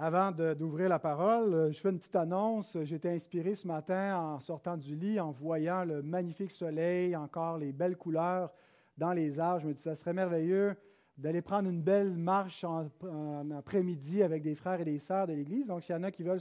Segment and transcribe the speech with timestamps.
[0.00, 2.78] Avant d'ouvrir la parole, euh, je fais une petite annonce.
[2.84, 7.58] J'ai été inspiré ce matin en sortant du lit, en voyant le magnifique soleil, encore
[7.58, 8.52] les belles couleurs
[8.96, 9.62] dans les arbres.
[9.62, 10.76] Je me dis, ça serait merveilleux
[11.16, 12.86] d'aller prendre une belle marche en,
[13.50, 15.66] après-midi avec des frères et des sœurs de l'Église.
[15.66, 16.40] Donc, s'il y en a qui veulent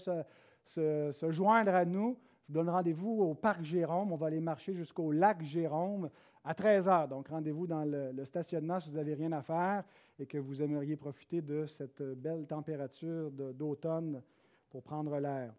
[0.63, 4.11] se, joindre à nous, je vous donne rendez-vous au Parc Jérôme.
[4.11, 6.11] On va aller marcher jusqu'au lac Jérôme
[6.47, 7.07] à 13 heures.
[7.09, 9.83] Donc, rendez-vous dans le, le stationnement si vous n'avez rien à faire
[10.17, 14.21] et que vous aimeriez profiter de cette belle température d'automne
[14.69, 15.53] pour prendre l'air.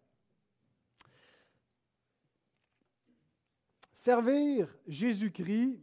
[3.93, 5.79] Servir Jésus-Christ,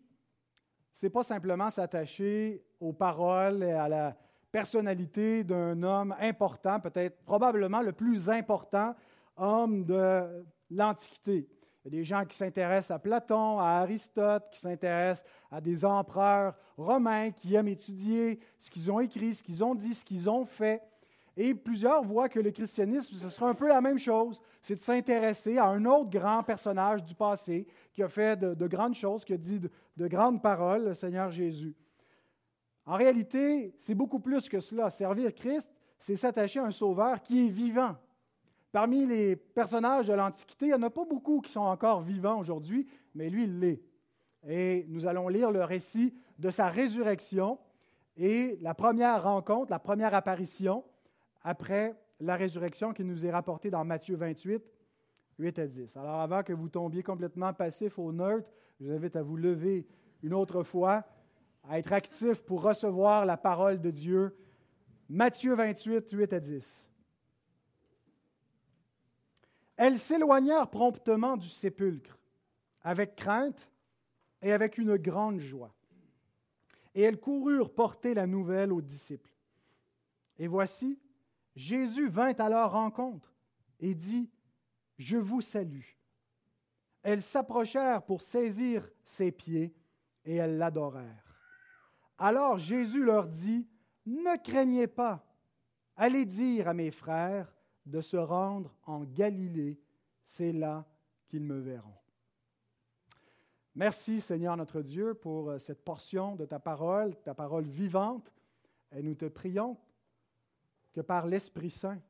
[0.91, 4.17] ce n'est pas simplement s'attacher aux paroles et à la
[4.51, 8.95] personnalité d'un homme important, peut-être probablement le plus important
[9.37, 11.47] homme de l'Antiquité.
[11.85, 15.85] Il y a des gens qui s'intéressent à Platon, à Aristote, qui s'intéressent à des
[15.85, 20.27] empereurs romains, qui aiment étudier ce qu'ils ont écrit, ce qu'ils ont dit, ce qu'ils
[20.27, 20.81] ont fait.
[21.37, 24.41] Et plusieurs voient que le christianisme, ce sera un peu la même chose.
[24.63, 28.95] C'est de s'intéresser à un autre grand personnage du passé qui a fait de, grandes
[28.95, 31.75] choses, qui a dit de, de grandes paroles, le Seigneur Jésus.
[32.87, 34.89] En réalité, c'est beaucoup plus que cela.
[34.89, 35.69] Servir Christ,
[35.99, 37.95] c'est s'attacher à un sauveur qui est vivant,
[38.75, 42.37] Parmi les personnages de l'Antiquité, il n'y en a pas beaucoup qui sont encore vivants
[42.37, 43.81] aujourd'hui, mais lui, il l'est.
[44.45, 47.57] Et nous allons lire le récit de sa résurrection
[48.17, 50.83] et la première rencontre, la première apparition
[51.41, 54.61] après la résurrection qui nous est rapportée dans Matthieu 28,
[55.39, 55.95] 8 à 10.
[55.95, 58.49] Alors avant que vous tombiez complètement passif au neutre,
[58.81, 59.87] je vous invite à vous lever
[60.21, 61.05] une autre fois,
[61.63, 64.35] à être actif pour recevoir la parole de Dieu.
[65.07, 66.89] Matthieu 28, 8 à 10.
[69.77, 72.17] Elles s'éloignèrent promptement du sépulcre,
[72.81, 73.69] avec crainte
[74.41, 75.73] et avec une grande joie.
[76.93, 79.33] Et elles coururent porter la nouvelle aux disciples.
[80.37, 80.99] Et voici,
[81.55, 83.33] Jésus vint à leur rencontre
[83.79, 84.29] et dit,
[84.97, 85.83] Je vous salue.
[87.03, 89.75] Elles s'approchèrent pour saisir ses pieds
[90.23, 91.39] et elles l'adorèrent.
[92.17, 93.67] Alors Jésus leur dit,
[94.05, 95.25] Ne craignez pas,
[95.97, 97.54] allez dire à mes frères
[97.85, 99.79] de se rendre en Galilée,
[100.23, 100.85] c'est là
[101.27, 101.93] qu'ils me verront.
[103.75, 108.31] Merci Seigneur notre Dieu pour euh, cette portion de ta parole, ta parole vivante.
[108.93, 109.77] Et nous te prions
[110.93, 112.01] que par l'Esprit Saint,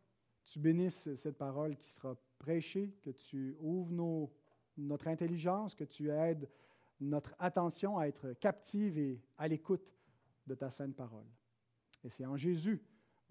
[0.45, 4.29] tu bénisses cette parole qui sera prêchée, que tu ouvres
[4.77, 6.47] notre intelligence, que tu aides
[6.99, 9.91] notre attention à être captive et à l'écoute
[10.45, 11.25] de ta sainte parole.
[12.03, 12.79] Et c'est en Jésus,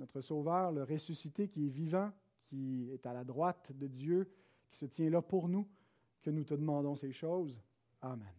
[0.01, 2.11] notre Sauveur, le ressuscité qui est vivant,
[2.55, 4.31] qui est à la droite de Dieu,
[4.71, 5.67] qui se tient là pour nous,
[6.23, 7.61] que nous te demandons ces choses.
[8.01, 8.33] Amen.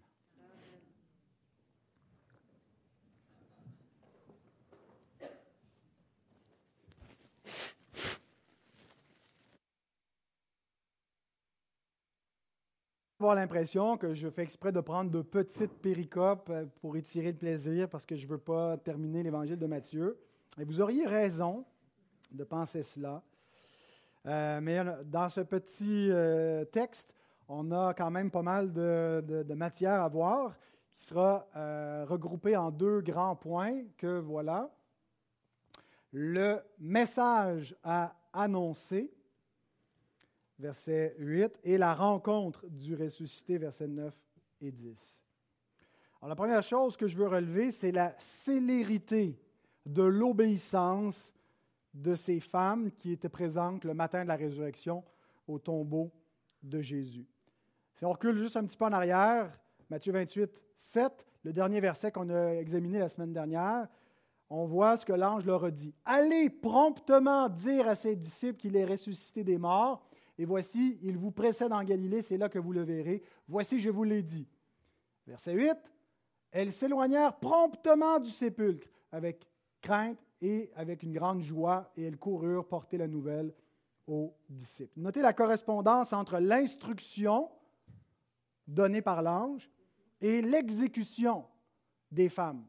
[13.18, 17.38] avoir l'impression que je fais exprès de prendre de petites péricopes euh, pour étirer le
[17.38, 20.20] plaisir parce que je ne veux pas terminer l'évangile de Matthieu.
[20.60, 21.66] Et vous auriez raison
[22.32, 23.24] de penser cela.
[24.28, 27.14] Euh, mais dans ce petit euh, texte,
[27.48, 30.56] on a quand même pas mal de, matière à voir
[30.96, 34.74] qui sera euh, regroupée en deux grands points que voilà.
[36.12, 39.14] Le message à annoncer,
[40.58, 44.18] verset 8, et la rencontre du ressuscité, versets 9
[44.62, 45.22] et 10.
[46.22, 49.38] Alors, la première chose que je veux relever, c'est la célérité
[49.86, 51.34] de l'obéissance
[51.96, 55.04] de ces femmes qui étaient présentes le matin de la résurrection
[55.48, 56.12] au tombeau
[56.62, 57.26] de Jésus.
[57.96, 59.58] Si on recule juste un petit peu en arrière,
[59.90, 63.88] Matthieu 28, 7, le dernier verset qu'on a examiné la semaine dernière,
[64.50, 65.94] on voit ce que l'ange leur a dit.
[66.04, 70.06] Allez promptement dire à ses disciples qu'il est ressuscité des morts,
[70.38, 73.24] et voici, il vous précède en Galilée, c'est là que vous le verrez.
[73.48, 74.48] Voici, je vous l'ai dit.
[75.26, 75.72] Verset 8,
[76.52, 79.48] elles s'éloignèrent promptement du sépulcre avec
[80.42, 83.54] et avec une grande joie, et elles coururent porter la nouvelle
[84.08, 85.00] aux disciples.
[85.00, 87.50] Notez la correspondance entre l'instruction
[88.68, 89.70] donnée par l'ange
[90.22, 91.46] et l'exécution
[92.12, 92.66] des femmes.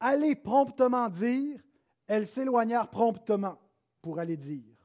[0.00, 1.60] Allez promptement dire,
[2.06, 3.58] elles s'éloignèrent promptement
[4.00, 4.76] pour aller dire.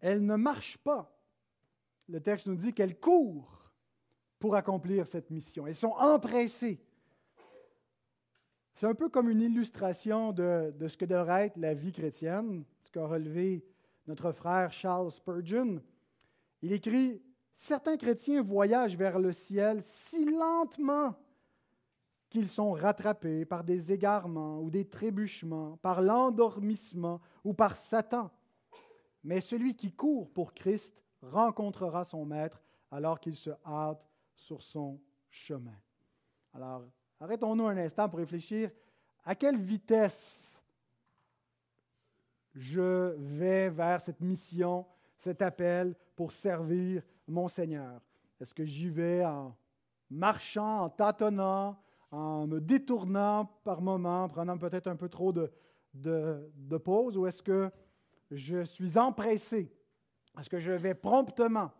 [0.00, 1.14] Elles ne marchent pas.
[2.08, 3.70] Le texte nous dit qu'elles courent
[4.38, 5.66] pour accomplir cette mission.
[5.66, 6.80] Elles sont empressées.
[8.74, 12.90] C'est un peu comme une illustration de, ce que devrait être la vie chrétienne, ce
[12.90, 13.64] qu'a relevé
[14.06, 15.82] notre frère Charles Spurgeon.
[16.62, 17.22] Il écrit
[17.52, 21.14] Certains chrétiens voyagent vers le ciel si lentement
[22.30, 28.30] qu'ils sont rattrapés par des égarements ou des trébuchements, par l'endormissement ou par Satan.
[29.24, 34.98] Mais celui qui court pour Christ rencontrera son Maître alors qu'il se hâte sur son
[35.28, 35.76] chemin.
[36.54, 36.84] Alors,
[37.20, 38.70] arrêtons-nous un instant pour réfléchir
[39.24, 40.60] à quelle vitesse
[42.54, 44.86] je vais vers cette mission,
[45.16, 48.00] cet appel pour servir mon Seigneur.
[48.40, 49.54] Est-ce que j'y vais en
[50.10, 51.78] marchant, en tâtonnant,
[52.10, 55.52] en me détournant par moments, prenant peut-être un peu trop de,
[55.94, 57.70] de, pause, ou est-ce que
[58.30, 59.72] je suis empressé?
[60.38, 61.70] Est-ce que je vais promptement?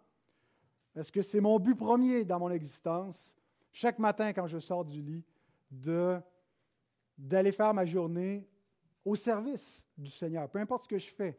[0.94, 3.34] Est-ce que c'est mon but premier dans mon existence,
[3.72, 5.29] chaque matin quand je sors du lit, de,
[5.70, 8.48] d'aller faire ma journée
[9.04, 11.38] au service du Seigneur, peu importe ce que je fais,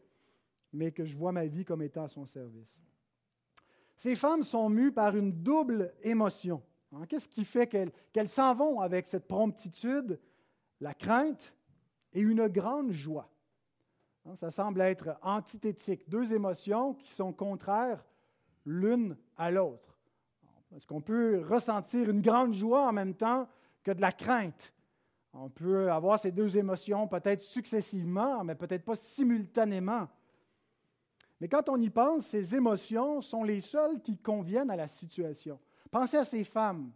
[0.73, 2.79] mais que je vois ma vie comme étant à son service.
[3.95, 6.63] Ces femmes sont mues par une double émotion.
[6.91, 10.19] Hein, qu'est-ce qui fait qu'elles s'en vont avec cette promptitude,
[10.79, 11.53] la crainte
[12.13, 13.29] et une grande joie?
[14.25, 18.03] Hein, ça semble être antithétique, deux émotions qui sont contraires
[18.65, 19.97] l'une à l'autre.
[20.75, 23.47] Est-ce qu'on peut ressentir une grande joie en même temps
[23.83, 24.73] que de la crainte?
[25.33, 30.07] On peut avoir ces deux émotions peut-être successivement, mais peut-être pas simultanément.
[31.39, 35.59] Mais quand on y pense, ces émotions sont les seules qui conviennent à la situation.
[35.89, 36.91] Pensez à ces femmes.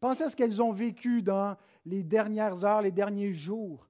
[0.00, 3.88] Pensez à ce qu'elles ont vécu dans les dernières heures, les derniers jours.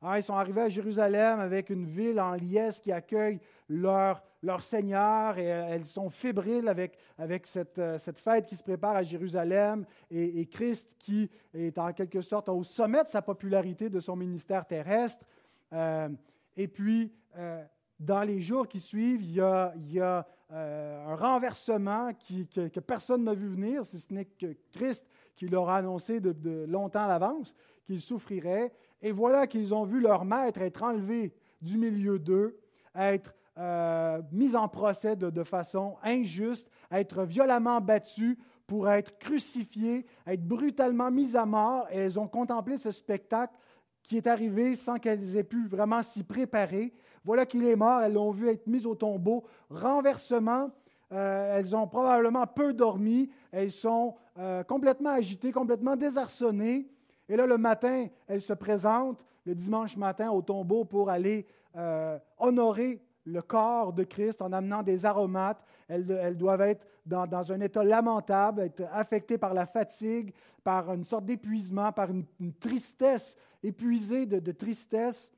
[0.00, 4.62] Ah, ils sont arrivés à Jérusalem avec une ville en liesse qui accueille leur, leur
[4.62, 9.02] Seigneur et elles sont fébriles avec, avec cette, euh, cette fête qui se prépare à
[9.02, 14.16] Jérusalem et, Christ qui est en quelque sorte au sommet de sa popularité de son
[14.16, 15.24] ministère terrestre.
[15.72, 16.08] Euh,
[16.56, 17.64] et puis, euh,
[18.00, 23.24] dans les jours qui suivent, il y a, il y a un renversement que, personne
[23.24, 27.08] n'a vu venir, si ce n'est que Christ qui leur a annoncé de, longtemps à
[27.08, 27.54] l'avance
[27.86, 28.70] qu'il souffrirait.
[29.00, 32.60] Et voilà qu'ils ont vu leur maître être enlevé du milieu d'eux,
[32.94, 40.46] être euh, mis en procès de, façon injuste, être violemment battu pour être crucifié, être
[40.46, 41.86] brutalement mis à mort.
[41.90, 43.54] Et elles ont contemplé ce spectacle
[44.02, 46.92] qui est arrivé sans qu'elles aient pu vraiment s'y préparer.
[47.24, 49.44] Voilà qu'il est mort, elles l'ont vu être mis au tombeau.
[49.70, 50.70] Renversement,
[51.12, 56.88] euh, elles ont probablement peu dormi, elles sont euh, complètement agitées, complètement désarçonnées.
[57.28, 61.46] Et là, le matin, elles se présentent le dimanche matin au tombeau pour aller
[61.76, 65.64] euh, honorer le corps de Christ en amenant des aromates.
[65.88, 70.32] Elles, doivent être dans, un état lamentable, être affectées par la fatigue,
[70.64, 75.32] par une sorte d'épuisement, par une, tristesse, épuisée de tristesse.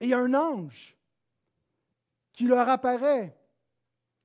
[0.00, 0.96] Et un ange
[2.32, 3.36] qui leur apparaît,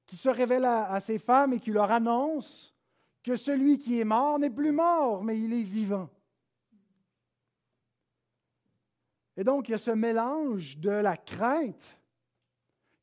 [0.06, 2.76] qui se révèle à, ces femmes et qui leur annonce
[3.24, 6.10] que celui qui est mort n'est plus mort, mais il est vivant.
[9.36, 11.98] Et donc, il y a ce mélange de la crainte,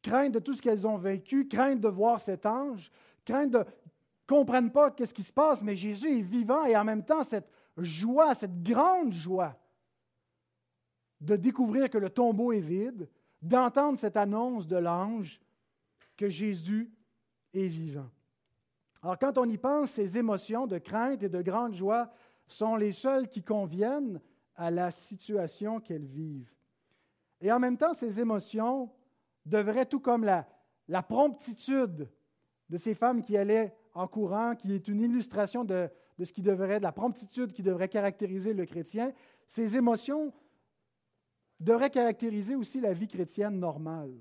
[0.02, 2.91] crainte de tout ce qu'elles ont vécu, crainte de voir cet ange,
[3.25, 3.64] crainte de ne
[4.26, 7.50] comprennent pas qu'est-ce qui se passe, mais Jésus est vivant et en même temps cette
[7.76, 9.56] joie, cette grande joie
[11.20, 13.08] de découvrir que le tombeau est vide,
[13.43, 15.41] d'entendre cette annonce de l'ange
[16.17, 16.91] que Jésus
[17.53, 18.08] est vivant.
[19.03, 22.11] Alors quand on y pense, ces émotions de crainte et de grande joie
[22.46, 24.20] sont les seules qui conviennent
[24.56, 26.53] à la situation qu'elles vivent.
[27.41, 28.91] Et en même temps, ces émotions
[29.47, 32.09] devraient, tout comme la, promptitude
[32.69, 35.91] de ces femmes qui allaient en courant, qui est une illustration de,
[36.23, 39.13] ce qui devrait, de la promptitude qui devrait caractériser le chrétien,
[39.47, 40.32] ces émotions
[41.59, 44.15] devrait caractériser aussi la vie chrétienne normale.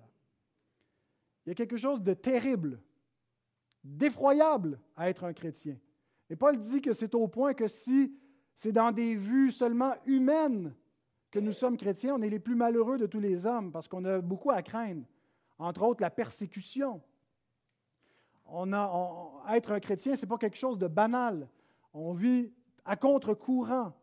[1.46, 2.82] Il y a quelque chose de terrible,
[3.84, 5.78] d'effroyable à être un chrétien.
[6.30, 8.14] Et Paul dit que c'est au point que si
[8.54, 10.76] c'est dans des vues seulement humaines
[11.32, 14.04] que nous sommes chrétiens, on est les plus malheureux de tous les hommes parce qu'on
[14.06, 15.04] a beaucoup à craindre,
[15.58, 17.02] entre autres la persécution.
[18.48, 21.48] On a, être un chrétien, ce n'est pas quelque chose de banal.
[21.94, 22.52] On vit
[22.84, 23.94] à contre-courant.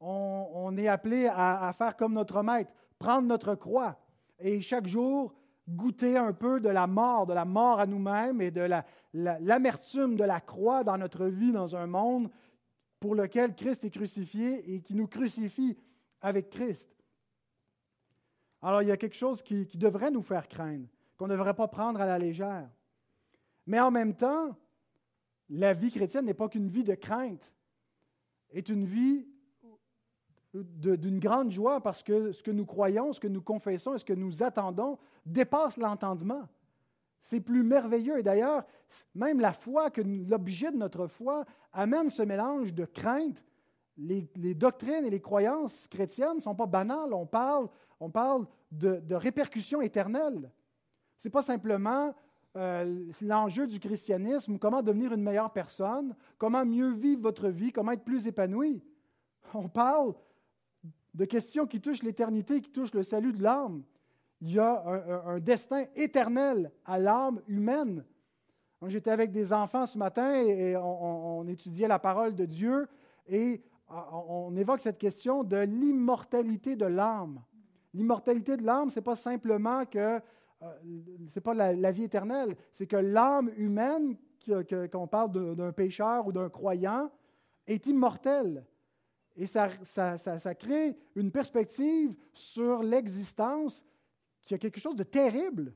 [0.00, 3.98] On, est appelé à, faire comme notre maître, prendre notre croix
[4.38, 5.34] et chaque jour
[5.68, 8.66] goûter un peu de la mort, de la mort à nous-mêmes et de
[9.12, 12.30] l'amertume de la croix dans notre vie, dans un monde
[12.98, 15.76] pour lequel Christ est crucifié et qui nous crucifie
[16.20, 16.90] avec Christ.
[18.62, 20.86] Alors il y a quelque chose qui, devrait nous faire craindre,
[21.16, 22.68] qu'on ne devrait pas prendre à la légère.
[23.66, 24.56] Mais en même temps,
[25.48, 27.52] la vie chrétienne n'est pas qu'une vie de crainte,
[28.50, 29.26] est une vie
[30.52, 34.04] d'une grande joie parce que ce que nous croyons, ce que nous confessons et ce
[34.04, 36.48] que nous attendons dépasse l'entendement.
[37.20, 38.18] C'est plus merveilleux.
[38.18, 38.64] Et d'ailleurs,
[39.14, 43.44] même la foi, que l'objet de notre foi, amène ce mélange de crainte.
[44.00, 47.12] Les, doctrines et les croyances chrétiennes ne sont pas banales.
[47.12, 47.68] On parle,
[48.00, 50.50] on parle de, répercussions éternelles.
[51.18, 52.14] Ce n'est pas simplement
[52.56, 57.92] euh, l'enjeu du christianisme, comment devenir une meilleure personne, comment mieux vivre votre vie, comment
[57.92, 58.82] être plus épanoui.
[59.54, 60.14] On parle
[61.14, 63.82] de questions qui touchent l'éternité, qui touchent le salut de l'âme.
[64.40, 64.82] Il y a
[65.26, 68.04] un, destin éternel à l'âme humaine.
[68.86, 72.88] J'étais avec des enfants ce matin et on, étudiait la parole de Dieu
[73.28, 77.42] et on évoque cette question de l'immortalité de l'âme.
[77.92, 80.20] L'immortalité de l'âme, ce n'est pas simplement que
[80.62, 80.66] euh,
[81.28, 84.16] c'est pas la, vie éternelle, c'est que l'âme humaine,
[84.92, 87.10] qu'on parle d'un pécheur ou d'un croyant,
[87.66, 88.66] est immortelle.
[89.36, 93.84] Et ça, ça, crée une perspective sur l'existence
[94.46, 95.74] qui a quelque chose de terrible.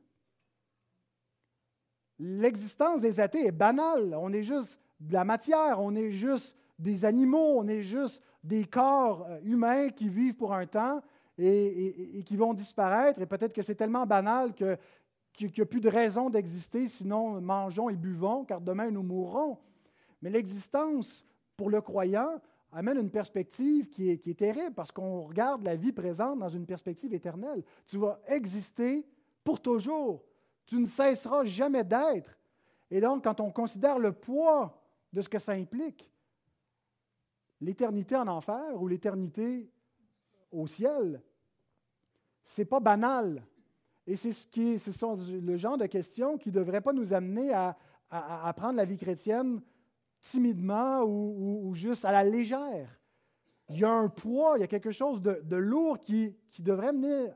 [2.19, 4.15] L'existence des athées est banale.
[4.15, 8.65] On est juste de la matière, on est juste des animaux, on est juste des
[8.65, 11.01] corps euh, humains qui vivent pour un temps
[11.39, 13.21] et, qui vont disparaître.
[13.21, 17.91] Et peut-être que c'est tellement banal qu'il n'y a plus de raison d'exister, sinon mangeons
[17.91, 19.59] et buvons, car demain nous mourrons.
[20.23, 21.25] Mais l'existence,
[21.57, 22.41] pour le croyant,
[22.73, 26.49] amène une perspective qui est, qui est terrible parce qu'on regarde la vie présente dans
[26.49, 27.63] une perspective éternelle.
[27.87, 29.07] Tu vas exister
[29.43, 30.23] pour toujours.
[30.67, 32.39] Tu ne cesseras jamais d'être.
[32.91, 34.81] Et donc, quand on considère le poids
[35.13, 36.11] de ce que ça implique,
[37.61, 39.71] l'éternité en enfer ou l'éternité
[40.51, 41.23] au ciel,
[42.43, 43.43] c'est pas banal.
[44.07, 47.13] Et c'est ce qui ce sont le genre de questions qui ne devraient pas nous
[47.13, 47.77] amener à,
[48.57, 49.61] prendre la vie chrétienne
[50.21, 53.01] timidement ou, juste à la légère.
[53.71, 57.31] Il y a un poids, il y a quelque chose de, lourd qui, devrait mener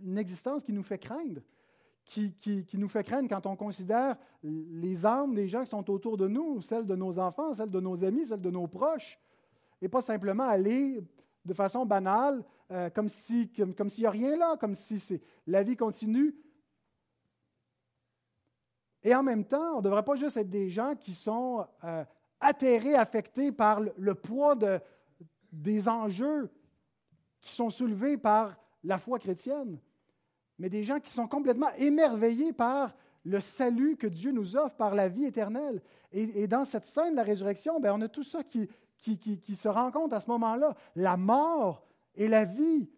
[0.00, 1.40] une existence qui nous fait craindre,
[2.04, 6.16] qui, qui, nous fait craindre quand on considère les âmes des gens qui sont autour
[6.16, 9.18] de nous, celles de nos enfants, celles de nos amis, celles de nos proches,
[9.82, 11.02] et pas simplement aller
[11.44, 15.76] de façon banale euh, comme s'il comme, n'y a rien là, comme si la vie
[15.76, 16.34] continue.
[19.02, 22.04] Et en même temps, on ne devrait pas juste être des gens qui sont euh,
[22.40, 24.80] atterrés, affectés par le, poids de,
[25.50, 26.48] des enjeux
[27.40, 29.80] qui sont soulevés par la foi chrétienne,
[30.58, 34.94] mais des gens qui sont complètement émerveillés par le salut que Dieu nous offre par
[34.94, 35.82] la vie éternelle.
[36.12, 38.68] Et, dans cette scène de la résurrection, ben, on a tout ça qui,
[39.02, 40.74] qui, se rencontre à ce moment-là.
[40.96, 42.88] La mort et la vie,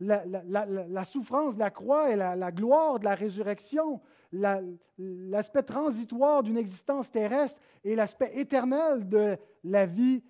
[0.00, 4.00] la, souffrance de la croix et la, gloire de la résurrection,
[4.32, 10.22] l'aspect transitoire d'une existence terrestre et l'aspect éternel de la vie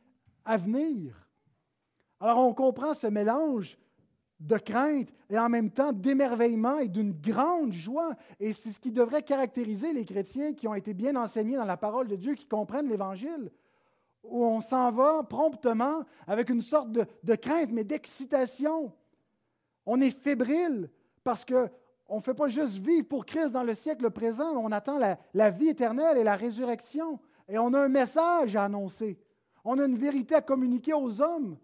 [0.45, 1.29] à venir.
[2.21, 3.79] Alors on comprend ce mélange
[4.41, 8.15] de crainte et en même temps d'émerveillement et d'une grande joie.
[8.39, 11.77] Et c'est ce qui devrait caractériser les chrétiens qui ont été bien enseignés dans la
[11.77, 13.51] parole de Dieu, qui comprennent l'Évangile
[14.31, 18.93] où on s'en va promptement avec une sorte de, crainte, mais d'excitation.
[19.85, 20.91] On est fébrile
[21.25, 24.99] parce qu'on ne fait pas juste vivre pour Christ dans le siècle présent, on attend
[24.99, 27.19] la, la, vie éternelle et la résurrection.
[27.49, 29.19] Et on a un message à annoncer.
[29.65, 31.57] On a une vérité à communiquer aux hommes.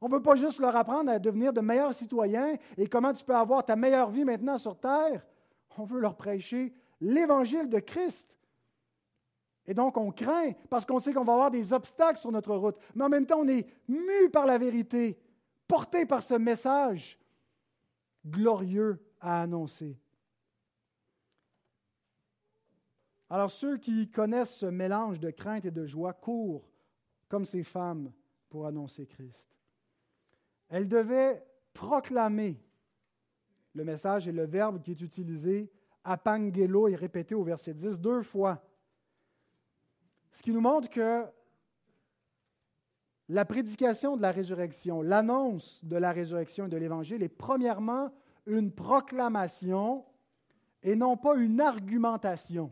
[0.00, 3.24] On ne veut pas juste leur apprendre à devenir de meilleurs citoyens et comment tu
[3.24, 5.24] peux avoir ta meilleure vie maintenant sur terre.
[5.78, 8.35] On veut leur prêcher l'évangile de Christ.
[9.66, 12.76] Et donc, on craint parce qu'on sait qu'on va avoir des obstacles sur notre route.
[12.94, 15.18] Mais en même temps, on est mu par la vérité,
[15.66, 17.18] porté par ce message
[18.24, 19.98] glorieux à annoncer.
[23.28, 26.68] Alors, ceux qui connaissent ce mélange de crainte et de joie courent
[27.28, 28.12] comme ces femmes
[28.48, 29.50] pour annoncer Christ.
[30.68, 32.60] Elles devaient proclamer
[33.74, 35.70] le message et le verbe qui est utilisé,
[36.04, 38.62] apangelo, est répété au verset 10 deux fois.
[40.36, 41.24] Ce qui nous montre que
[43.30, 48.12] la prédication de la résurrection, l'annonce de la résurrection et de l'Évangile est premièrement
[48.44, 50.04] une proclamation
[50.82, 52.70] et non pas une argumentation.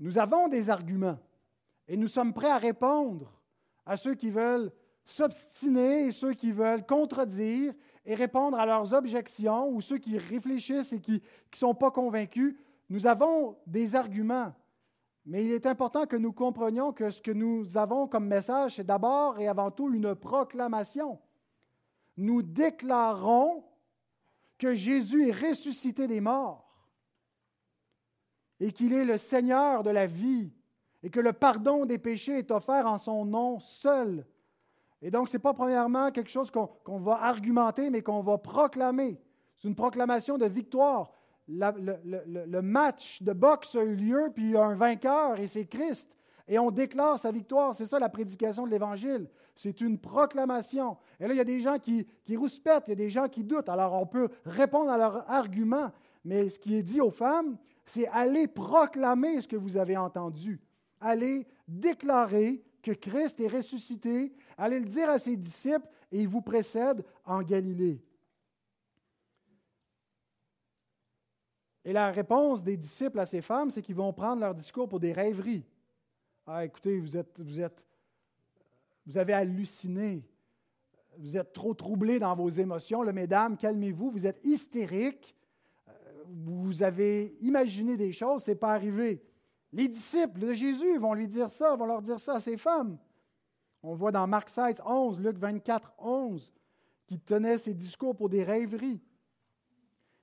[0.00, 1.20] Nous avons des arguments
[1.86, 3.40] et nous sommes prêts à répondre
[3.86, 4.72] à ceux qui veulent
[5.04, 7.72] s'obstiner et ceux qui veulent contredire
[8.04, 12.56] et répondre à leurs objections ou ceux qui réfléchissent et qui ne sont pas convaincus.
[12.90, 14.52] Nous avons des arguments.
[15.24, 18.86] Mais il est important que nous comprenions que ce que nous avons comme message, c'est
[18.86, 21.20] d'abord et avant tout une proclamation.
[22.16, 23.64] Nous déclarons
[24.58, 26.68] que Jésus est ressuscité des morts
[28.60, 30.52] et qu'il est le Seigneur de la vie
[31.02, 34.26] et que le pardon des péchés est offert en son nom seul.
[35.00, 39.20] Et donc, ce n'est pas premièrement quelque chose qu'on va argumenter, mais qu'on va proclamer.
[39.58, 41.12] C'est une proclamation de victoire
[41.52, 45.66] le, match de boxe a eu lieu, puis il y a un vainqueur, et c'est
[45.66, 46.08] Christ.
[46.48, 47.74] et on déclare sa victoire.
[47.74, 49.28] C'est ça la prédication de l'Évangile.
[49.54, 50.96] C'est une proclamation.
[51.20, 53.28] Et là, il y a des gens qui, qui rouspètent, il y a des gens
[53.28, 53.68] qui doutent.
[53.68, 55.90] Alors, on peut répondre à leurs arguments,
[56.24, 60.60] mais ce qui est dit aux femmes, c'est allez proclamer ce que vous avez entendu.
[61.00, 64.32] Allez déclarer que Christ est ressuscité.
[64.56, 68.00] Allez le dire à ses disciples et il vous précède en Galilée.
[71.84, 75.00] Et la réponse des disciples à ces femmes, c'est qu'ils vont prendre leur discours pour
[75.00, 75.64] des rêveries.
[76.46, 77.84] Ah, écoutez, vous êtes, vous êtes,
[79.06, 80.24] vous avez halluciné.
[81.18, 83.02] Vous êtes trop troublés dans vos émotions.
[83.02, 84.10] Le mesdames, calmez-vous.
[84.10, 85.34] Vous êtes hystériques.
[85.88, 85.92] Euh,
[86.26, 89.22] vous avez imaginé des choses, ce n'est pas arrivé.
[89.72, 92.98] Les disciples de Jésus vont lui dire ça, vont leur dire ça à ces femmes.
[93.82, 96.52] On voit dans Marc 16, 11, Luc 24, 11,
[97.06, 99.00] qui tenait ces discours pour des rêveries.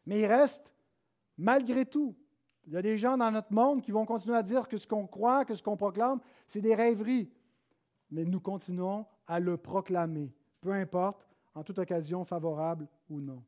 [0.05, 0.71] Mais il reste,
[1.39, 2.15] malgré tout,
[2.67, 4.85] il y a des gens dans notre monde qui vont continuer à dire que ce
[4.85, 7.31] qu'on croit, que ce qu'on proclame, c'est des rêveries.
[8.11, 10.31] Mais nous continuons à le proclamer,
[10.61, 13.43] peu importe, en toute occasion favorable ou non.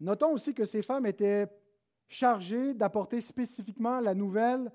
[0.00, 1.46] Notons aussi que ces femmes étaient
[2.08, 4.70] chargées d'apporter spécifiquement la nouvelle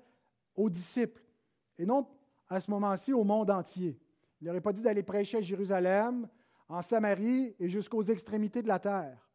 [0.54, 1.22] aux disciples,
[1.78, 2.06] et non
[2.48, 3.98] à ce moment-ci au monde entier.
[4.40, 6.28] Il n'aurait pas dit d'aller prêcher à Jérusalem,
[6.68, 9.28] en Samarie et jusqu'aux extrémités de la terre,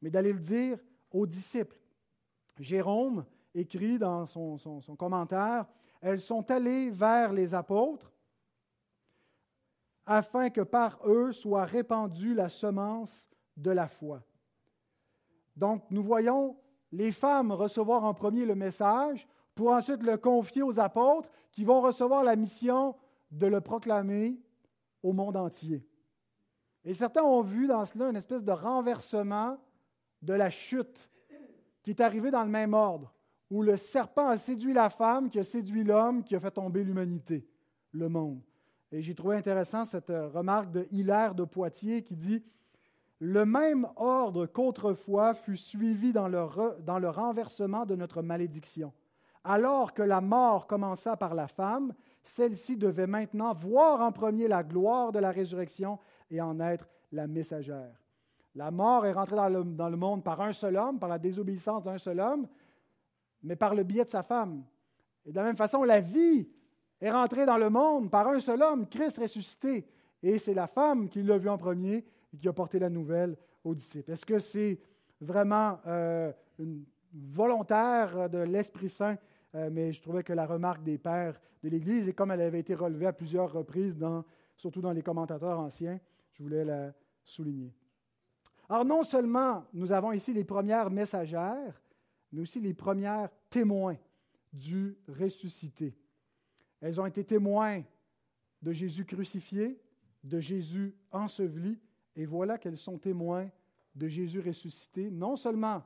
[0.00, 0.78] mais d'aller le dire
[1.12, 1.78] aux disciples.
[2.58, 5.66] Jérôme écrit dans son, son, commentaire,
[6.00, 8.12] Elles sont allées vers les apôtres
[10.04, 14.22] afin que par eux soit répandue la semence de la foi.
[15.54, 16.56] Donc nous voyons
[16.90, 21.80] les femmes recevoir en premier le message pour ensuite le confier aux apôtres qui vont
[21.80, 22.96] recevoir la mission
[23.30, 24.40] de le proclamer
[25.02, 25.86] au monde entier.
[26.84, 29.58] Et certains ont vu dans cela une espèce de renversement
[30.22, 31.10] de la chute
[31.82, 33.12] qui est arrivé dans le même ordre,
[33.50, 36.84] où le serpent a séduit la femme, qui a séduit l'homme, qui a fait tomber
[36.84, 37.46] l'humanité,
[37.90, 38.40] le monde.
[38.92, 42.44] Et j'ai trouvé intéressant cette euh, remarque de Hilaire de Poitiers qui dit
[43.18, 46.46] Le même ordre qu'autrefois fut suivi dans le,
[46.80, 48.92] dans le renversement de notre malédiction.
[49.44, 54.62] Alors que la mort commença par la femme, celle-ci devait maintenant voir en premier la
[54.62, 55.98] gloire de la résurrection
[56.30, 58.01] et en être la messagère.
[58.54, 61.98] La mort est rentrée dans le, monde par un seul homme, par la désobéissance d'un
[61.98, 62.46] seul homme,
[63.42, 64.62] mais par le biais de sa femme.
[65.24, 66.48] Et de la même façon, la vie
[67.00, 69.86] est rentrée dans le monde par un seul homme, Christ ressuscité.
[70.22, 73.36] Et c'est la femme qui l'a vu en premier et qui a porté la nouvelle
[73.64, 74.12] aux disciples.
[74.12, 74.78] Est-ce que c'est
[75.20, 79.16] vraiment euh, une volontaire de l'Esprit Saint?
[79.54, 82.60] Euh, mais je trouvais que la remarque des pères de l'Église, et comme elle avait
[82.60, 83.96] été relevée à plusieurs reprises,
[84.56, 85.98] surtout dans les commentateurs anciens,
[86.32, 86.92] je voulais la
[87.24, 87.72] souligner.
[88.68, 91.80] Alors non seulement nous avons ici les premières messagères,
[92.30, 93.96] mais aussi les premières témoins
[94.52, 95.96] du ressuscité.
[96.80, 97.82] Elles ont été témoins
[98.60, 99.80] de Jésus crucifié,
[100.24, 101.78] de Jésus enseveli,
[102.16, 103.48] et voilà qu'elles sont témoins
[103.94, 105.82] de Jésus ressuscité, non seulement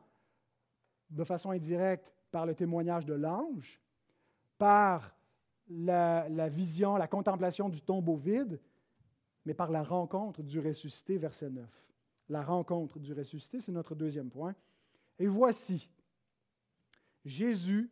[1.10, 3.80] de façon indirecte par le témoignage de l'ange,
[4.58, 5.16] par
[5.68, 8.60] la, la, vision, la contemplation du tombeau vide,
[9.44, 11.86] mais par la rencontre du ressuscité, verset 9
[12.28, 14.54] la rencontre du ressuscité, c'est notre deuxième point.
[15.18, 15.88] Et voici,
[17.24, 17.90] Jésus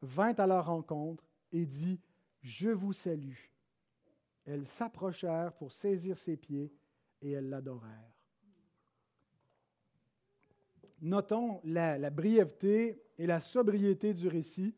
[0.00, 2.00] vint à leur rencontre et dit,
[2.42, 3.36] Je vous salue.
[4.46, 6.72] Elles s'approchèrent pour saisir ses pieds
[7.22, 8.14] et elles l'adorèrent.
[11.00, 14.74] Notons la, brièveté et la sobriété du récit.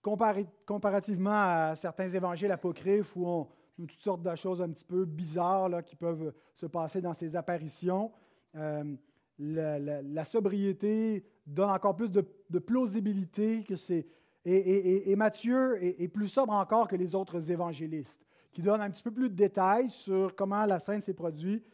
[0.00, 3.48] comparativement à certains évangiles apocryphes où on,
[3.86, 8.12] toutes sortes de choses un petit peu bizarres qui peuvent se passer dans ces apparitions.
[8.56, 8.96] Euh,
[9.38, 12.20] la, sobriété donne encore plus de,
[12.58, 14.06] plausibilité que c'est.
[14.44, 19.10] Et, Matthieu est, plus sobre encore que les autres évangélistes, qui donnent un petit peu
[19.10, 21.66] plus de détails sur comment la scène s'est produite.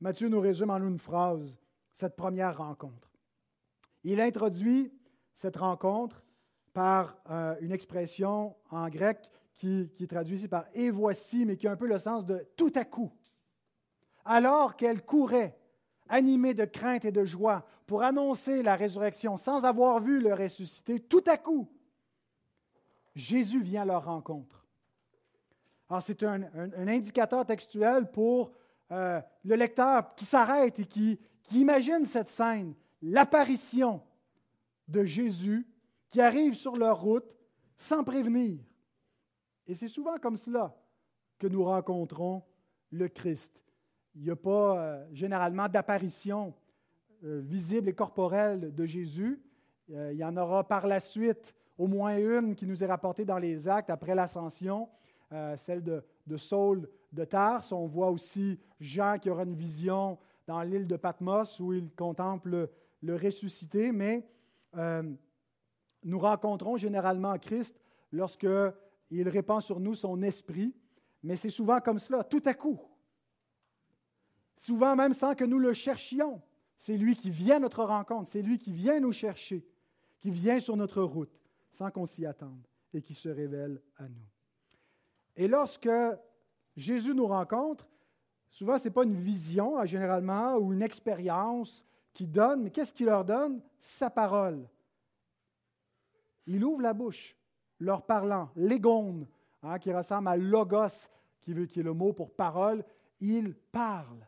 [0.00, 1.60] Matthieu nous résume en une phrase
[1.92, 3.10] cette première rencontre.
[4.04, 4.92] Il introduit
[5.34, 6.24] cette rencontre
[6.72, 11.66] par euh, une expression en grec qui, est traduit ici par et voici, mais qui
[11.66, 13.12] a un peu le sens de tout à coup.
[14.24, 15.58] Alors qu'elle courait,
[16.08, 21.00] animée de crainte et de joie, pour annoncer la résurrection sans avoir vu le ressuscité,
[21.00, 21.68] tout à coup,
[23.14, 24.64] Jésus vient à leur rencontre.
[25.90, 26.42] Alors, c'est un,
[26.76, 28.52] indicateur textuel pour
[28.92, 34.02] euh, le lecteur qui s'arrête et qui, qui imagine cette scène, l'apparition
[34.86, 35.66] de Jésus
[36.08, 37.34] qui arrive sur leur route
[37.76, 38.58] sans prévenir.
[39.68, 40.74] Et c'est souvent comme cela
[41.38, 42.42] que nous rencontrons
[42.90, 43.62] le Christ.
[44.14, 46.54] Il n'y a pas euh, généralement d'apparition
[47.22, 49.40] euh, visible et corporelle de Jésus.
[49.90, 53.26] Euh, il y en aura par la suite au moins une qui nous est rapportée
[53.26, 54.88] dans les actes après l'ascension,
[55.56, 57.70] celle de, Saul de Tarse.
[57.70, 62.68] On voit aussi Jean qui aura une vision dans l'île de Patmos où il contemple
[63.00, 64.26] le, ressuscité, mais
[66.02, 68.48] nous rencontrons généralement Christ lorsque
[69.10, 70.74] il répand sur nous son esprit,
[71.22, 72.80] mais c'est souvent comme cela, tout à coup.
[74.56, 76.42] Souvent même sans que nous le cherchions.
[76.78, 79.66] C'est lui qui vient à notre rencontre, c'est lui qui vient nous chercher,
[80.20, 81.40] qui vient sur notre route
[81.70, 84.26] sans qu'on s'y attende et qui se révèle à nous.
[85.36, 85.90] Et lorsque
[86.76, 87.88] Jésus nous rencontre,
[88.48, 93.06] souvent ce n'est pas une vision généralement ou une expérience qui donne, mais qu'est-ce qu'il
[93.06, 93.60] leur donne?
[93.80, 94.68] Sa parole.
[96.46, 97.36] Il ouvre la bouche,
[97.78, 99.26] leur parlant, l'égone,
[99.62, 101.08] hein, qui ressemble à logos,
[101.40, 102.84] qui, veut, qui est le mot pour parole,
[103.20, 104.26] il parle.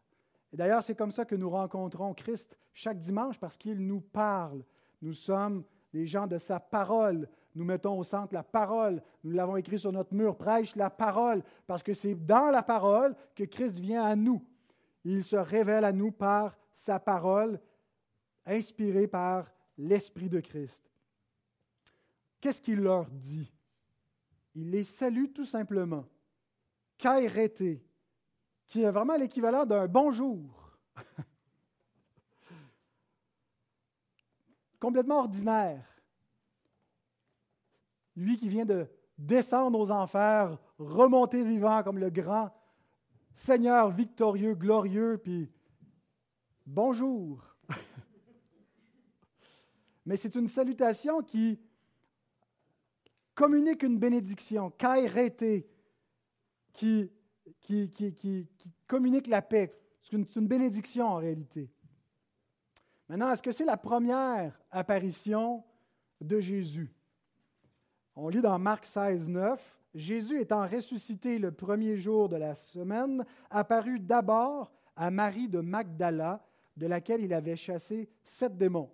[0.53, 4.65] Et d'ailleurs, c'est comme ça que nous rencontrons Christ chaque dimanche parce qu'il nous parle.
[5.03, 7.29] Nous sommes des gens de sa parole.
[7.55, 9.03] Nous mettons au centre la parole.
[9.25, 13.15] Nous l'avons écrit sur notre mur, prêche la parole, parce que c'est dans la parole
[13.35, 14.45] que Christ vient à nous.
[15.05, 17.61] Il se révèle à nous par sa parole,
[18.47, 20.90] inspirée par l'Esprit de Christ.
[22.41, 23.53] Qu'est-ce qu'il leur dit?
[24.55, 26.07] Il les salue tout simplement.
[26.99, 27.83] Kairete,
[28.67, 30.79] qui est vraiment l'équivalent d'un bonjour.
[34.81, 35.87] Complètement ordinaire.
[38.17, 42.51] Lui qui vient de descendre aux enfers, remonter vivant comme le grand
[43.35, 45.51] Seigneur victorieux, glorieux, puis
[46.67, 47.45] bonjour.
[50.07, 51.61] Mais c'est une salutation qui
[53.41, 55.67] communique une bénédiction, kairete,
[56.75, 57.11] qui
[57.61, 58.49] qui,
[58.87, 59.73] communique la paix.
[60.03, 61.71] C'est une, bénédiction en réalité.
[63.09, 65.65] Maintenant, est-ce que c'est la première apparition
[66.21, 66.93] de Jésus?
[68.15, 73.25] On lit dans Marc 16, 9, Jésus étant ressuscité le premier jour de la semaine,
[73.49, 76.45] apparut d'abord à Marie de Magdala,
[76.77, 78.91] de laquelle il avait chassé sept démons.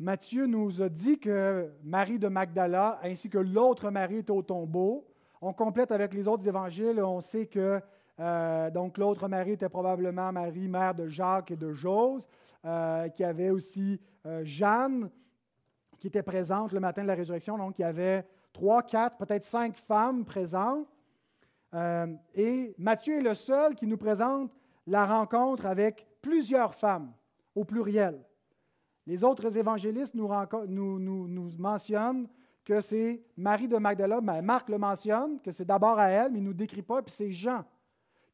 [0.00, 5.04] Matthieu nous a dit que Marie de Magdala ainsi que l'autre Marie est au tombeau.
[5.40, 7.02] On complète avec les autres évangiles.
[7.02, 7.80] On sait que
[8.20, 12.28] euh, donc l'autre Marie était probablement Marie, mère de Jacques et de Jose,
[12.64, 15.10] euh, qui avait aussi euh, Jeanne,
[15.98, 17.58] qui était présente le matin de la résurrection.
[17.58, 20.86] Donc il y avait trois, quatre, peut-être cinq femmes présentes.
[22.36, 24.52] et Matthieu est le seul qui nous présente
[24.86, 27.12] la rencontre avec plusieurs femmes,
[27.56, 28.24] au pluriel.
[29.08, 30.28] Les autres évangélistes nous,
[31.58, 32.28] mentionnent
[32.62, 36.40] que c'est Marie de Magdala, mais Marc le mentionne, que c'est d'abord à elle, mais
[36.40, 37.64] il ne nous décrit pas, puis c'est Jean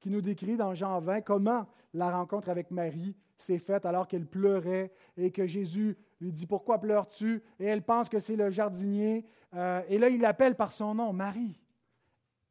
[0.00, 4.26] qui nous décrit dans Jean 20 comment la rencontre avec Marie s'est faite alors qu'elle
[4.26, 7.40] pleurait et que Jésus lui dit Pourquoi pleures-tu?
[7.60, 9.24] Et elle pense que c'est le jardinier.
[9.54, 11.58] Euh, et là, il l'appelle par son nom, Marie.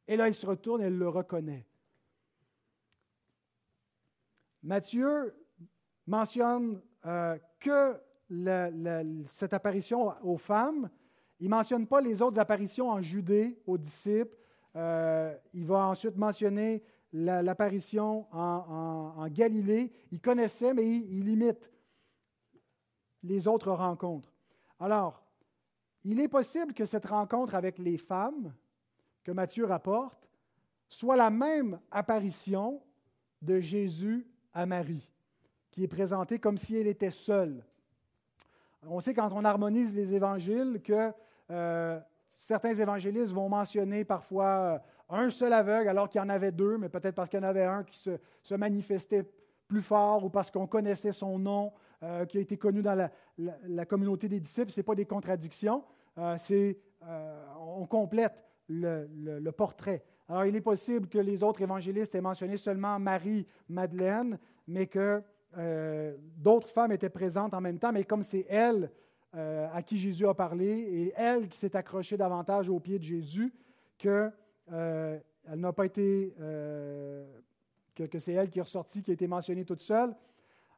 [0.08, 1.68] Et là, il se retourne et elle le reconnaît.
[4.64, 5.36] Matthieu
[6.08, 8.00] mentionne euh, que
[9.26, 10.90] cette apparition aux femmes
[11.44, 14.38] il ne mentionne pas les autres apparitions en Judée aux disciples.
[14.78, 19.92] Euh, il va ensuite mentionner l'apparition en, Galilée.
[20.14, 21.70] Il connaissait, mais il, il imite
[23.24, 24.34] les autres rencontres.
[24.80, 25.22] Alors,
[26.06, 28.54] il est possible que cette rencontre avec les femmes
[29.26, 30.30] que Matthieu rapporte
[30.88, 32.82] soit la même apparition
[33.42, 35.12] de Jésus à Marie,
[35.72, 37.66] qui est présentée comme si elle était seule.
[38.90, 41.12] On sait quand on harmonise les évangiles que
[41.52, 46.52] euh, certains évangélistes vont mentionner parfois euh, un seul aveugle alors qu'il y en avait
[46.52, 49.26] deux, mais peut-être parce qu'il y en avait un qui se, manifestait
[49.68, 51.72] plus fort ou parce qu'on connaissait son nom,
[52.04, 54.72] euh, qui a été connu dans la, communauté des disciples.
[54.72, 55.84] Ce n'est pas des contradictions,
[56.38, 56.78] c'est,
[57.60, 60.04] on complète le, portrait.
[60.28, 65.22] Alors il est possible que les autres évangélistes aient mentionné seulement Marie, Madeleine, mais que
[66.38, 68.90] d'autres femmes étaient présentes en même temps, mais comme c'est elle
[69.36, 73.04] euh, à qui Jésus a parlé et elle qui s'est accrochée davantage aux pieds de
[73.04, 73.52] Jésus
[73.98, 74.30] que
[74.72, 77.26] euh, n'a pas été euh,
[77.96, 80.16] que, c'est elle qui est ressortie, qui a été mentionnée toute seule.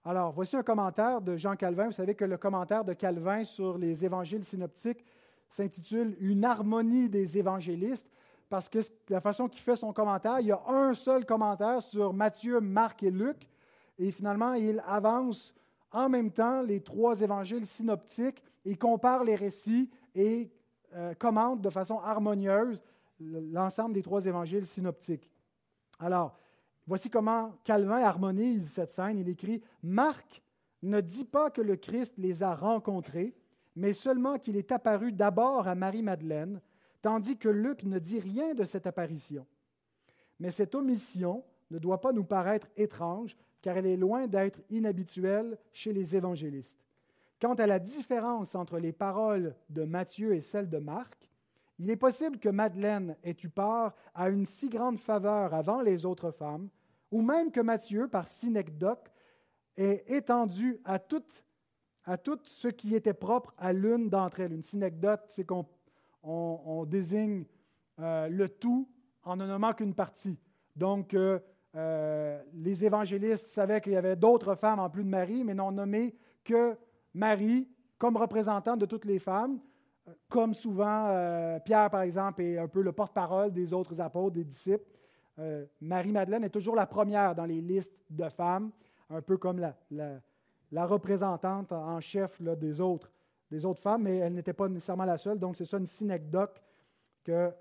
[0.05, 1.87] Alors, voici un commentaire de Jean Calvin.
[1.87, 5.03] Vous savez que le commentaire de Calvin sur les évangiles synoptiques
[5.49, 8.09] s'intitule Une harmonie des évangélistes,
[8.49, 12.13] parce que la façon qu'il fait son commentaire, il y a un seul commentaire sur
[12.13, 13.49] Matthieu, Marc et Luc,
[13.97, 15.53] et finalement, il avance
[15.91, 20.51] en même temps les trois évangiles synoptiques et compare les récits et
[20.93, 22.83] euh, commente de façon harmonieuse
[23.19, 25.29] l'ensemble des trois évangiles synoptiques.
[25.99, 26.37] Alors,
[26.85, 29.17] voici comment Calvin harmonise cette scène.
[29.17, 30.41] Il écrit Marc
[30.81, 33.33] ne dit pas que le Christ les a rencontrés,
[33.75, 36.61] mais seulement qu'il est apparu d'abord à Marie-Madeleine,
[37.01, 39.45] tandis que Luc ne dit rien de cette apparition.
[40.39, 45.57] Mais cette omission ne doit pas nous paraître étrange, car elle est loin d'être inhabituelle
[45.73, 46.85] chez les évangélistes.
[47.41, 51.31] Quant à la différence entre les paroles de Matthieu et celles de Marc,
[51.79, 56.05] il est possible que Madeleine ait eu part à une si grande faveur avant les
[56.05, 56.69] autres femmes,
[57.09, 59.11] ou même que Matthieu, par synecdoque,
[59.77, 61.25] ait étendu à tout,
[62.03, 64.53] à tout ce qui était propre à l'une d'entre elles.
[64.53, 65.65] Une synecdote, c'est qu'on
[66.21, 67.45] on, désigne
[67.97, 68.87] euh, le tout
[69.23, 70.37] en ne nommant qu'une partie.
[70.75, 71.39] Donc, euh,
[71.75, 75.71] euh, les évangélistes savaient qu'il y avait d'autres femmes en plus de Marie, mais n'ont
[75.71, 76.77] nommé que
[77.13, 79.59] Marie comme représentante de toutes les femmes,
[80.29, 84.85] comme souvent Pierre, par exemple, est un peu le porte-parole des autres apôtres, des disciples.
[85.81, 88.71] Marie-Madeleine est toujours la première dans les listes de femmes,
[89.09, 93.09] un peu comme la, représentante en chef des, autres,
[93.75, 95.39] femmes, mais elle n'était pas nécessairement la seule.
[95.39, 96.61] Donc, c'est ça une synecdoque
[97.23, 97.55] qu'elle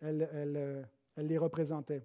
[0.00, 2.02] elle, elle les représentait.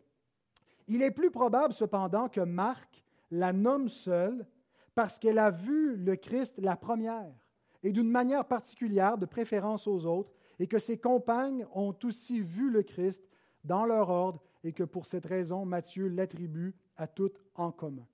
[0.87, 4.45] Il est plus probable cependant que Marc la nomme seule
[4.93, 7.33] parce qu'elle a vu le Christ la première
[7.83, 12.69] et d'une manière particulière de préférence aux autres et que ses compagnes ont aussi vu
[12.69, 13.23] le Christ
[13.63, 18.05] dans leur ordre et que pour cette raison Matthieu l'attribue à toutes en commun.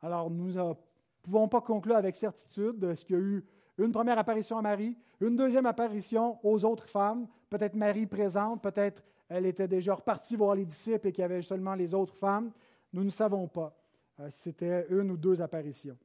[0.00, 0.74] Alors nous ne
[1.22, 3.44] pouvons pas conclure avec certitude de ce qu'il y a eu
[3.78, 9.02] une première apparition à Marie, une deuxième apparition aux autres femmes, peut-être Marie présente, peut-être
[9.32, 12.52] elle était déjà repartie voir les disciples et qu'il y avait seulement les autres femmes.
[12.92, 13.74] Nous ne savons pas
[14.20, 15.96] euh, si c'était une ou deux apparitions.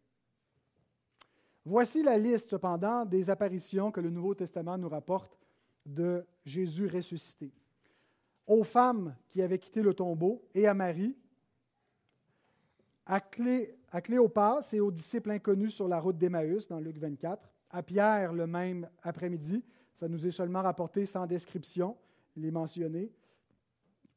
[1.65, 5.37] Voici la liste, cependant, des apparitions que le Nouveau Testament nous rapporte
[5.85, 7.51] de Jésus ressuscité.
[8.47, 11.17] Aux femmes qui avaient quitté le tombeau et à Marie,
[13.05, 18.31] à, Cléopas et aux disciples inconnus sur la route d'Emmaüs dans Luc 24, à Pierre
[18.31, 19.61] le même après-midi,
[19.95, 21.97] ça nous est seulement rapporté sans description,
[22.37, 23.11] il est mentionné.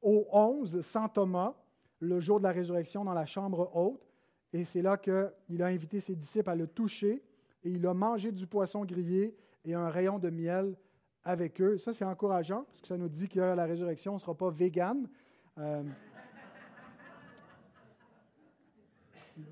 [0.03, 1.55] Au 11, Saint Thomas,
[1.99, 4.07] le jour de la résurrection dans la chambre haute,
[4.53, 7.23] et c'est là qu'il a invité ses disciples à le toucher,
[7.65, 10.77] et il a mangé du poisson grillé et un rayon de miel
[11.25, 11.79] avec eux.
[11.79, 15.09] Ça, c'est encourageant, parce que ça nous dit que la résurrection ne sera pas végane.
[15.59, 15.83] Euh,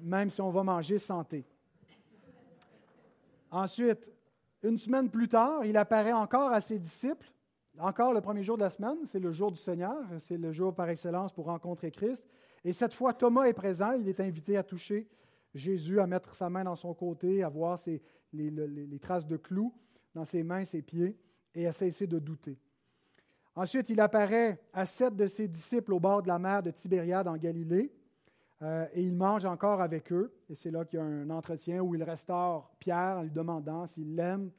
[0.03, 1.45] même si on va manger santé.
[3.51, 4.07] Ensuite,
[4.63, 7.33] une semaine plus tard, il apparaît encore à ses disciples
[7.81, 10.75] encore le premier jour de la semaine, c'est le jour du Seigneur, c'est le jour
[10.75, 12.27] par excellence pour rencontrer Christ.
[12.65, 15.09] Et cette fois, Thomas est présent, il est invité à toucher
[15.55, 17.79] Jésus, à mettre sa main dans son côté, à voir
[18.33, 19.73] les, traces de clous
[20.15, 21.17] dans ses mains, ses pieds,
[21.55, 22.59] et à cesser de douter.
[23.55, 27.27] Ensuite, il apparaît à sept de ses disciples au bord de la mer de Tibériade
[27.27, 27.93] en Galilée,
[28.63, 30.33] euh, et il mange encore avec eux.
[30.49, 33.87] Et c'est là qu'il y a un entretien où il restaure Pierre en lui demandant
[33.87, 34.51] s'il l'aime.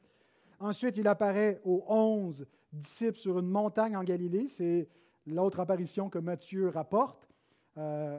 [0.58, 4.48] Ensuite, il apparaît aux onze disciples sur une montagne en Galilée.
[4.48, 4.88] C'est
[5.26, 7.28] l'autre apparition que Matthieu rapporte,
[7.76, 8.18] euh,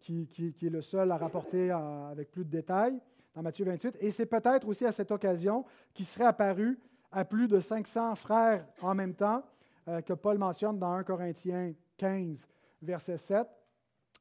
[0.00, 0.28] qui,
[0.62, 2.98] est le seul à rapporter avec plus de détails
[3.34, 3.96] dans Matthieu 28.
[4.00, 6.78] Et c'est peut-être aussi à cette occasion qu'il serait apparu
[7.10, 9.42] à plus de 500 frères en même temps,
[9.88, 12.46] euh, que Paul mentionne dans 1 Corinthiens 15,
[12.82, 13.46] verset 7,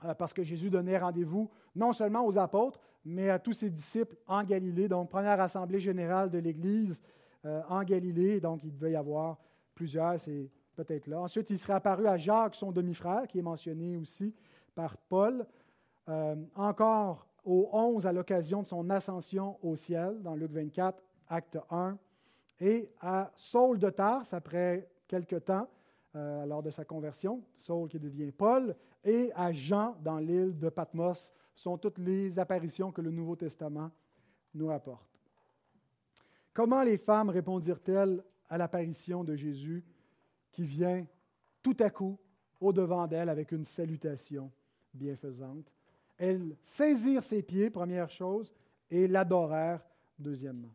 [0.04, 4.18] euh, parce que Jésus donnait rendez-vous non seulement aux apôtres, mais à tous ses disciples
[4.26, 7.02] en Galilée, donc première assemblée générale de l'Église
[7.70, 9.38] en Galilée, donc il devait y avoir
[9.78, 11.22] plusieurs, c'est peut-être là.
[11.22, 14.34] Ensuite, il serait apparu à Jacques, son demi-frère, qui est mentionné aussi
[14.76, 15.46] par Paul.
[16.10, 21.60] Euh, encore au 11, à l'occasion de son ascension au ciel, dans Luc 24, acte
[21.70, 21.98] 1.
[22.60, 25.68] Et à Saul de Tarse, après quelque temps,
[26.16, 30.70] euh, lors de sa conversion, Saul qui devient Paul, et à Jean dans l'île de
[30.70, 33.92] Patmos, sont toutes les apparitions que le Nouveau Testament
[34.56, 35.08] nous apporte.
[36.54, 39.84] Comment les femmes répondirent-elles à l'apparition de Jésus
[40.52, 41.06] qui vient
[41.62, 42.18] tout à coup
[42.60, 44.52] au-devant d'elle avec une salutation
[44.94, 45.72] bienfaisante.
[46.18, 48.54] Elles saisirent ses pieds, première chose,
[48.90, 49.86] et l'adorèrent,
[50.18, 50.74] deuxièmement.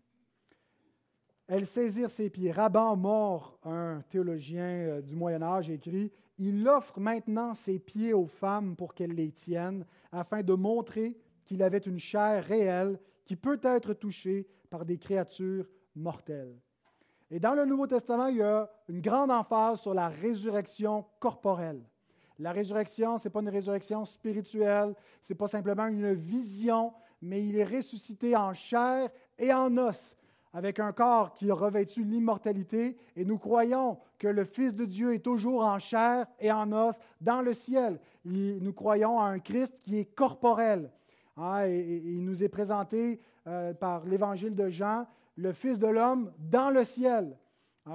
[1.49, 2.53] Elles saisirent ses pieds.
[2.53, 8.27] Raban mort, un théologien euh, du Moyen Âge, écrit, Il offre maintenant ses pieds aux
[8.27, 13.61] femmes pour qu'elles les tiennent, afin de montrer qu'il avait une chair réelle qui peut
[13.63, 16.57] être touchée par des créatures mortelles.
[17.35, 21.81] Et dans le Nouveau Testament, il y a une grande emphase sur la résurrection corporelle.
[22.38, 26.92] La résurrection, ce n'est pas une résurrection spirituelle, ce n'est pas simplement une vision,
[27.23, 30.18] mais il est ressuscité en chair et en os,
[30.53, 32.99] avec un corps qui a revêtu l'immortalité.
[33.16, 36.99] Et nous croyons que le Fils de Dieu est toujours en chair et en os
[37.23, 37.99] dans le ciel.
[38.27, 40.90] nous croyons à un Christ qui est corporel.
[41.38, 46.33] Ah, et, il nous est présenté euh, par l'évangile de Jean le Fils de l'homme
[46.38, 47.37] dans le ciel.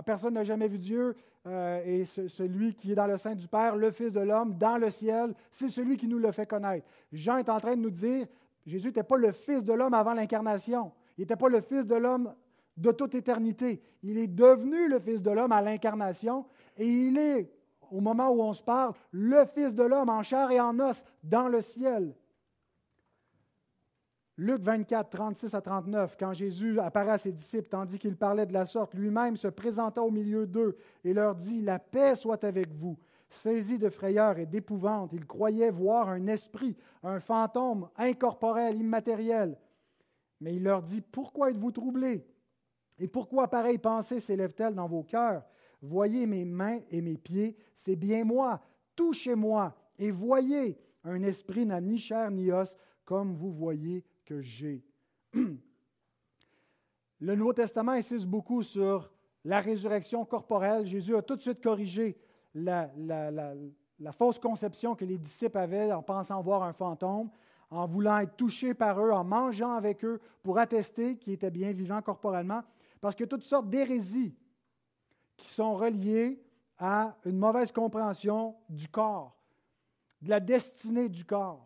[0.06, 3.76] personne n'a jamais vu Dieu euh, et celui qui est dans le sein du Père,
[3.76, 6.86] le Fils de l'homme dans le ciel, c'est celui qui nous le fait connaître.
[7.12, 8.28] Jean est en train de nous dire,
[8.66, 10.92] Jésus n'était pas le Fils de l'homme avant l'incarnation.
[11.18, 12.34] Il n'était pas le Fils de l'homme
[12.76, 13.82] de toute éternité.
[14.04, 16.46] Il est devenu le Fils de l'homme à l'incarnation
[16.78, 17.50] et il est,
[17.92, 21.06] au moment où on se parle, le Fils de l'homme en chair et en os
[21.24, 22.14] dans le ciel.
[24.40, 28.54] Luc 24, 36 à 39, quand Jésus apparaît à ses disciples, tandis qu'il parlait de
[28.54, 32.72] la sorte, lui-même se présenta au milieu d'eux et leur dit, La paix soit avec
[32.72, 33.00] vous.
[33.30, 39.58] Saisi de frayeur et d'épouvante, ils croyaient voir un esprit, un fantôme incorporel, immatériel.
[40.40, 42.24] Mais il leur dit, Pourquoi êtes-vous troublés?
[43.00, 45.44] Et pourquoi pareille pensée s'élève-t-elle dans vos cœurs?
[45.82, 48.62] Voyez mes mains et mes pieds, c'est bien moi.
[48.96, 50.78] Touchez-moi et voyez.
[51.04, 54.84] Un esprit n'a ni chair ni os, comme vous voyez que j'ai.
[57.20, 59.10] Le Nouveau Testament insiste beaucoup sur
[59.46, 60.86] la résurrection corporelle.
[60.86, 62.18] Jésus a tout de suite corrigé
[62.54, 62.92] la,
[64.12, 67.30] fausse conception que les disciples avaient en pensant voir un fantôme,
[67.70, 71.72] en voulant être touchés par eux, en mangeant avec eux pour attester qu'ils étaient bien
[71.72, 72.64] vivants corporellement,
[73.00, 74.36] parce qu'il y a toutes sortes d'hérésies
[75.38, 76.44] qui sont reliées
[76.78, 79.38] à une mauvaise compréhension du corps,
[80.22, 81.66] de la destinée du corps.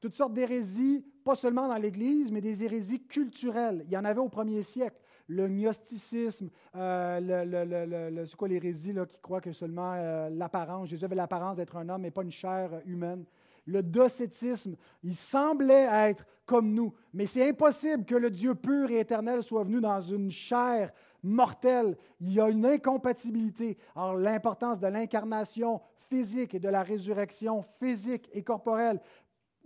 [0.00, 3.84] Toutes sortes d'hérésies pas seulement dans l'Église, mais des hérésies culturelles.
[3.84, 4.96] Il y en avait au premier siècle.
[5.26, 11.56] Le gnosticisme, euh, c'est quoi l'hérésie qui croit que seulement euh, l'apparence, Jésus avait l'apparence
[11.56, 13.26] d'être un homme et pas une chair humaine.
[13.66, 19.00] Le docétisme, il semblait être comme nous, mais c'est impossible que le Dieu pur et
[19.00, 20.90] éternel soit venu dans une chair
[21.22, 21.98] mortelle.
[22.22, 23.76] Il y a une incompatibilité.
[23.94, 28.98] Alors l'importance de l'incarnation physique et de la résurrection physique et corporelle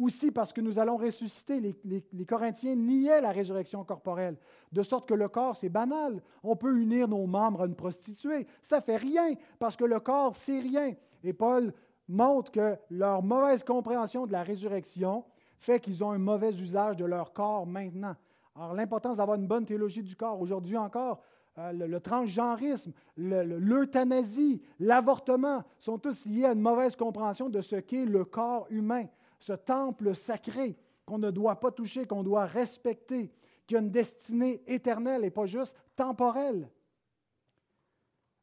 [0.02, 1.60] aussi parce que nous allons ressusciter.
[1.84, 4.36] Les, Corinthiens niaient la résurrection corporelle,
[4.72, 6.22] de sorte que le corps, c'est banal.
[6.42, 8.46] On peut unir nos membres à une prostituée.
[8.62, 10.94] Ça fait rien, parce que le corps, c'est rien.
[11.24, 11.72] Et Paul
[12.08, 15.24] montre que leur mauvaise compréhension de la résurrection
[15.58, 18.16] fait qu'ils ont un mauvais usage de leur corps maintenant.
[18.56, 21.22] Alors l'importance d'avoir une bonne théologie du corps, aujourd'hui encore,
[21.58, 28.06] euh, le, transgenrisme, l'euthanasie, l'avortement sont tous liés à une mauvaise compréhension de ce qu'est
[28.06, 29.06] le corps humain
[29.42, 33.32] ce temple sacré qu'on ne doit pas toucher, qu'on doit respecter,
[33.66, 36.70] qui a une destinée éternelle et pas juste temporelle.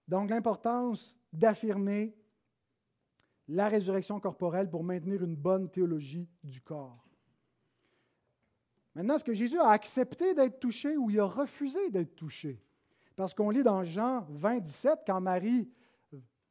[0.08, 2.14] Donc l'importance d'affirmer
[3.48, 7.08] la résurrection corporelle pour maintenir une bonne théologie du corps.
[8.94, 12.62] Maintenant, est-ce que Jésus a accepté d'être touché ou il a refusé d'être touché?
[13.16, 15.70] Parce qu'on lit dans Jean 20, 17, quand Marie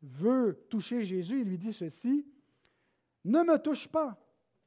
[0.00, 2.26] veut toucher Jésus, il lui dit ceci,
[3.24, 4.18] Ne me touche pas,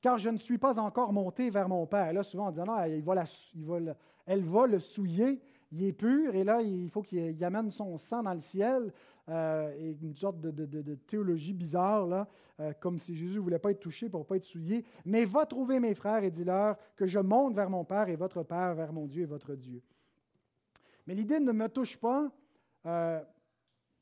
[0.01, 2.11] car je ne suis pas encore monté vers mon Père.
[2.11, 6.61] Là, souvent, on dit, non, il elle va le souiller, il est pur, et là,
[6.61, 8.93] il faut qu'il amène son sang dans le ciel,
[9.29, 12.27] euh, et une sorte de, théologie bizarre, là,
[12.59, 14.83] euh, comme si Jésus ne voulait pas être touché pour ne pas être souillé.
[15.05, 18.43] Mais va trouver mes frères et dis-leur que je monte vers mon Père et votre
[18.43, 19.81] Père, vers mon Dieu et votre Dieu.
[21.07, 22.31] Mais l'idée ne me touche pas
[22.85, 23.21] euh,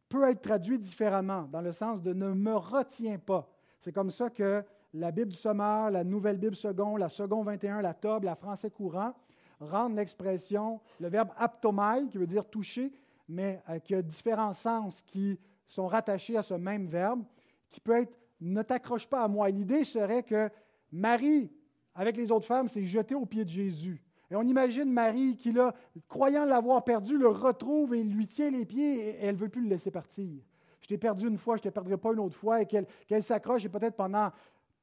[0.08, 3.48] peut être traduite différemment, dans le sens de ne me retiens pas.
[3.80, 7.82] C'est comme ça que la Bible du Sommeur, la Nouvelle Bible seconde, la seconde 21,
[7.82, 9.14] la Tobe, la Français courant,
[9.60, 12.92] rendent l'expression, le verbe aptomai, qui veut dire toucher,
[13.28, 17.24] mais euh, qui a différents sens qui sont rattachés à ce même verbe,
[17.68, 19.50] qui peut être ne t'accroche pas à moi.
[19.50, 20.50] L'idée serait que
[20.92, 21.52] Marie,
[21.94, 24.02] avec les autres femmes, s'est jetée aux pieds de Jésus.
[24.32, 25.74] Et on imagine Marie qui, là,
[26.08, 29.62] croyant l'avoir perdu, le retrouve et lui tient les pieds et elle ne veut plus
[29.62, 30.42] le laisser partir.
[30.82, 33.24] Je t'ai perdu une fois, je ne te perdrai pas une autre fois, et qu'elle
[33.24, 34.32] s'accroche et peut-être pendant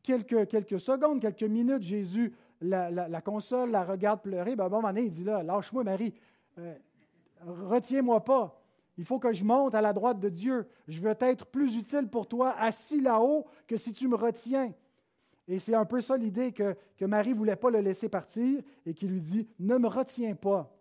[0.07, 4.57] quelques, secondes, quelques minutes, Jésus la, console, la regarde pleurer.
[4.57, 6.15] Ben, à un moment donné, il dit là, lâche-moi, Marie,
[6.59, 6.75] euh,
[7.45, 8.63] retiens-moi pas.
[8.99, 10.67] Il faut que je monte à la droite de Dieu.
[10.89, 14.73] Je veux être plus utile pour toi assis là-haut que si tu me retiens.
[15.49, 18.63] Et c'est un peu ça l'idée que, que Marie ne voulait pas le laisser partir
[18.87, 20.76] et qui lui dit, ne me retiens pas.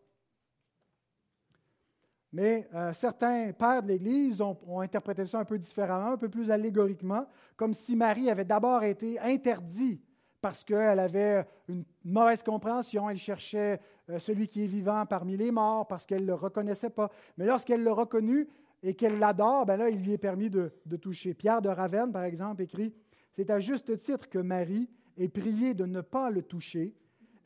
[2.36, 6.51] Mais euh, certains pères de l'Église ont, interprété ça un peu différemment, un peu plus
[6.51, 7.25] allégoriquement,
[7.55, 10.03] comme si Marie avait d'abord été interdite
[10.41, 13.79] parce qu'elle avait une mauvaise compréhension, elle cherchait
[14.09, 17.09] euh, celui qui est vivant parmi les morts, parce qu'elle ne le reconnaissait pas.
[17.38, 18.49] Mais lorsqu'elle l'a reconnu
[18.83, 21.33] et qu'elle l'adore, ben là, il lui est permis de, de toucher.
[21.33, 22.93] Pierre de Ravenne, par exemple, écrit,
[23.31, 26.93] C'est à juste titre que Marie est priée de ne pas le toucher,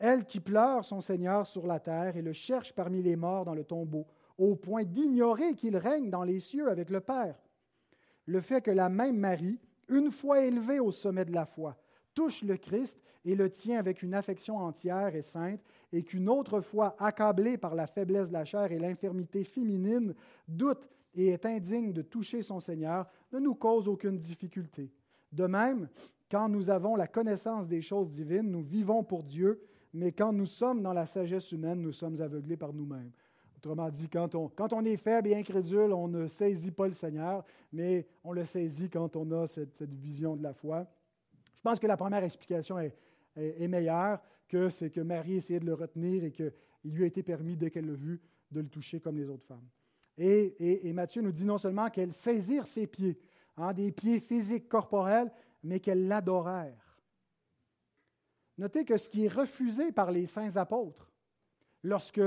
[0.00, 3.54] elle qui pleure son Seigneur sur la terre et le cherche parmi les morts dans
[3.54, 4.04] le tombeau
[4.40, 7.38] au point d'ignorer qu'il règne dans les cieux avec le Père.
[8.26, 11.76] Le fait que la même Marie, une fois élevée au sommet de la foi,
[12.14, 15.60] touche le Christ et le tient avec une affection entière et sainte,
[15.92, 20.14] et qu'une autre fois, accablé par la faiblesse de la chair et l'infirmité féminine,
[20.48, 24.90] doute et est indigne de toucher son Seigneur, ne nous cause aucune difficulté.
[25.32, 25.88] De même,
[26.30, 29.60] quand nous avons la connaissance des choses divines, nous vivons pour Dieu,
[29.92, 33.10] mais quand nous sommes dans la sagesse humaine, nous sommes aveuglés par nous-mêmes.
[33.60, 34.34] Autrement dit, quand
[34.72, 38.88] on, est faible et incrédule, on ne saisit pas le Seigneur, mais on le saisit
[38.88, 40.86] quand on a cette, vision de la foi.
[41.54, 45.74] Je pense que la première explication est, meilleure, que c'est que Marie essayait de le
[45.74, 46.52] retenir et qu'il
[46.84, 49.68] lui a été permis, dès qu'elle l'a vu, de le toucher comme les autres femmes.
[50.16, 53.20] Et, et Matthieu nous dit non seulement qu'elle saisirent ses pieds,
[53.58, 55.30] hein, des pieds physiques, corporels,
[55.62, 56.98] mais qu'elles l'adorèrent.
[58.56, 61.12] Notez que ce qui est refusé par les saints apôtres,
[61.82, 62.22] lorsque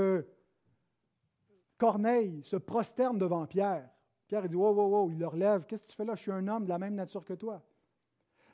[1.78, 3.88] Corneille se prosterne devant Pierre,
[4.26, 6.14] Pierre dit Wow, wow, wow, il le relève, qu'est-ce que tu fais là?
[6.14, 7.62] Je suis un homme de la même nature que toi.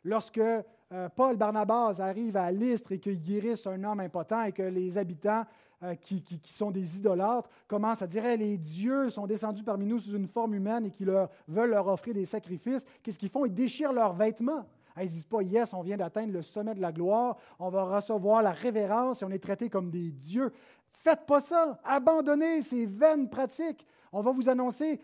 [0.02, 4.62] Lorsque euh, Paul Barnabas arrive à Lystre et qu'il guérisse un homme impotent et que
[4.62, 5.44] les habitants
[5.82, 10.16] euh, qui, sont des idolâtres commencent à dire les dieux sont descendus parmi nous sous
[10.16, 12.84] une forme humaine et qui leur, veulent leur offrir des sacrifices.
[13.02, 13.44] Qu'est-ce qu'ils font?
[13.44, 14.66] Ils déchirent leurs vêtements.
[14.96, 17.84] Ils ne disent pas Yes, on vient d'atteindre le sommet de la gloire, on va
[17.84, 20.52] recevoir la révérence et on est traité comme des dieux.
[20.92, 21.80] Faites pas ça.
[21.84, 23.86] Abandonnez ces vaines pratiques.
[24.12, 25.00] On va vous annoncer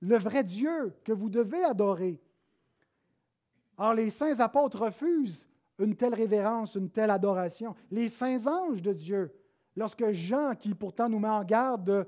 [0.00, 2.20] le vrai Dieu que vous devez adorer.
[3.76, 5.48] Or, les saints apôtres refusent
[5.78, 7.74] une telle révérence, une telle adoration.
[7.90, 9.32] Les saints anges de Dieu
[9.76, 12.06] lorsque Jean, qui pourtant nous met en garde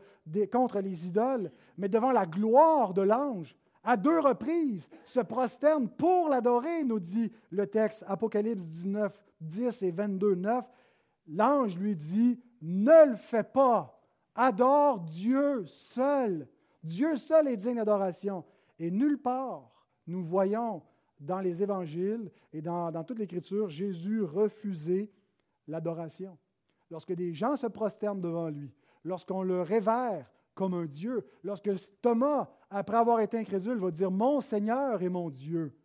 [0.52, 6.28] contre les idoles, mais devant la gloire de l'ange, à deux reprises, se prosterne pour
[6.28, 10.64] l'adorer, nous dit le texte Apocalypse 19, 10 et 22, 9.
[11.28, 14.00] L'ange lui dit, ne le fais pas,
[14.34, 16.48] adore Dieu seul.
[16.82, 18.44] Dieu seul est digne d'adoration.
[18.78, 19.70] Et nulle part,
[20.06, 20.82] nous voyons
[21.20, 25.12] dans les évangiles et dans, toute l'Écriture Jésus refuser
[25.68, 26.38] l'adoration
[26.90, 32.50] lorsque des gens se prosternent devant lui, lorsqu'on le révère comme un Dieu, lorsque Thomas,
[32.70, 35.76] après avoir été incrédule, va dire Mon Seigneur et mon Dieu.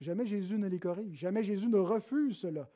[0.00, 2.68] Jamais Jésus ne les corrige, jamais Jésus ne refuse cela.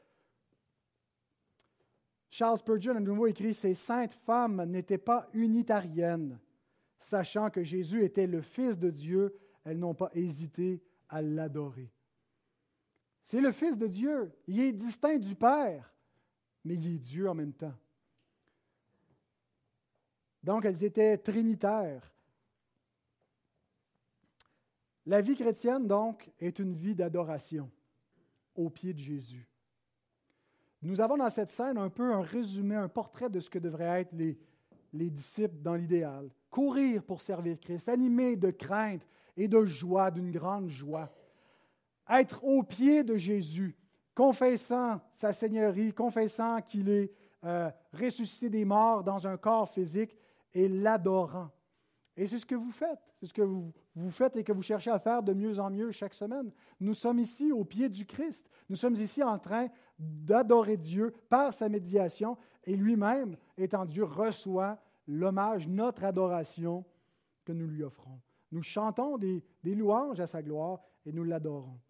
[2.37, 6.39] Charles Spurgeon, à nouveau, écrit Ces saintes femmes n'étaient pas unitariennes.
[6.99, 9.34] Sachant que Jésus était le Fils de Dieu,
[9.64, 11.91] elles n'ont pas hésité à l'adorer.
[13.22, 14.30] C'est le Fils de Dieu.
[14.47, 15.91] Il est distinct du Père
[16.62, 17.74] mais il est Dieu en même temps.
[20.43, 22.12] Donc, elles étaient trinitaires.
[25.07, 27.70] La vie chrétienne, donc, est une vie d'adoration
[28.55, 29.49] au pied de Jésus.
[30.83, 34.03] Nous avons dans cette scène un peu un résumé, un portrait de ce que devraient
[34.03, 34.39] être les,
[34.93, 36.31] les disciples dans l'idéal.
[36.51, 39.07] Courir pour servir Christ, animés de crainte
[39.37, 41.11] et de joie, d'une grande joie.
[42.09, 43.77] Être au pied de Jésus,
[44.14, 47.12] confessant sa seigneurie, confessant qu'il est
[47.45, 50.16] euh, ressuscité des morts dans un corps physique
[50.55, 51.51] et l'adorant.
[52.16, 54.62] Et c'est ce que vous faites, c'est ce que vous, vous, faites et que vous
[54.62, 56.51] cherchez à faire de mieux en mieux chaque semaine.
[56.81, 58.49] Nous sommes ici au pied du Christ.
[58.70, 59.68] Nous sommes ici en train
[59.99, 66.84] d'adorer Dieu par sa médiation et lui-même, étant Dieu, reçoit l'hommage, notre adoration
[67.44, 68.20] que nous lui offrons.
[68.53, 71.80] Nous chantons des louanges à sa gloire et nous l'adorons.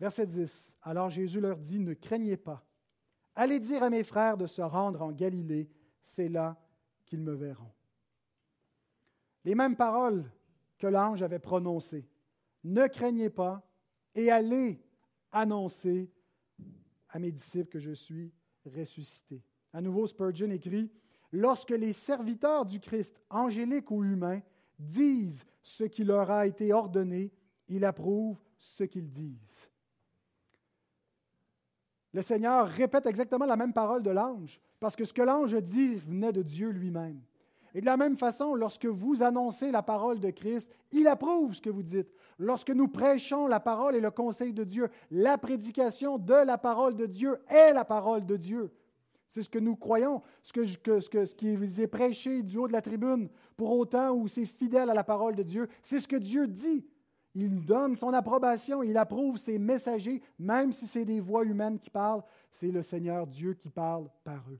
[0.00, 0.76] Verset 10.
[0.82, 2.64] Alors Jésus leur dit, ne craignez pas.
[3.34, 5.68] Allez dire à mes frères de se rendre en Galilée,
[6.02, 6.56] c'est là
[7.04, 7.72] qu'ils me verront.
[9.44, 10.30] Les mêmes paroles
[10.78, 12.08] que l'ange avait prononcées.
[12.64, 13.62] Ne craignez pas
[14.14, 14.80] et allez
[15.32, 16.10] annoncer
[17.10, 18.32] à mes disciples que je suis
[18.64, 19.42] ressuscité.
[19.72, 20.90] À nouveau, Spurgeon écrit,
[21.30, 24.40] Lorsque les serviteurs du Christ, angéliques ou humains,
[24.78, 27.30] disent ce qui leur a été ordonné,
[27.68, 29.68] il approuve ce qu'ils disent
[32.12, 35.96] le Seigneur répète exactement la même parole de l'ange, parce que ce que l'ange dit
[35.96, 37.20] venait de Dieu lui-même.
[37.78, 41.60] Et de la même façon, lorsque vous annoncez la parole de Christ, il approuve ce
[41.60, 42.12] que vous dites.
[42.36, 46.96] Lorsque nous prêchons la parole et le conseil de Dieu, la prédication de la parole
[46.96, 48.72] de Dieu est la parole de Dieu.
[49.30, 52.72] C'est ce que nous croyons, ce, que, ce, que, qui est prêché du haut de
[52.72, 55.68] la tribune, pour autant où c'est fidèle à la parole de Dieu.
[55.84, 56.84] C'est ce que Dieu dit.
[57.36, 61.90] Il donne son approbation, il approuve ses messagers, même si c'est des voix humaines qui
[61.90, 64.58] parlent, c'est le Seigneur Dieu qui parle par eux.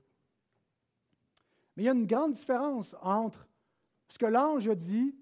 [1.79, 3.47] Mais il y a une grande différence entre
[4.09, 5.15] ce que l'ange dit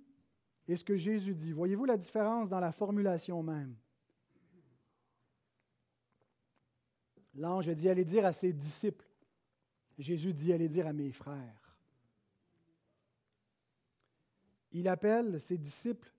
[0.67, 1.51] et ce que Jésus dit.
[1.51, 3.75] Voyez-vous la différence dans la formulation même?
[7.35, 9.07] L'ange dit allez dire à ses disciples.
[9.99, 11.77] Jésus dit allez dire à mes frères.
[14.71, 16.11] Il appelle ses disciples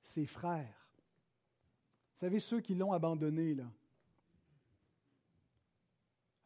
[0.00, 0.88] ses frères.
[2.14, 3.70] Vous savez, ceux qui l'ont abandonné, là,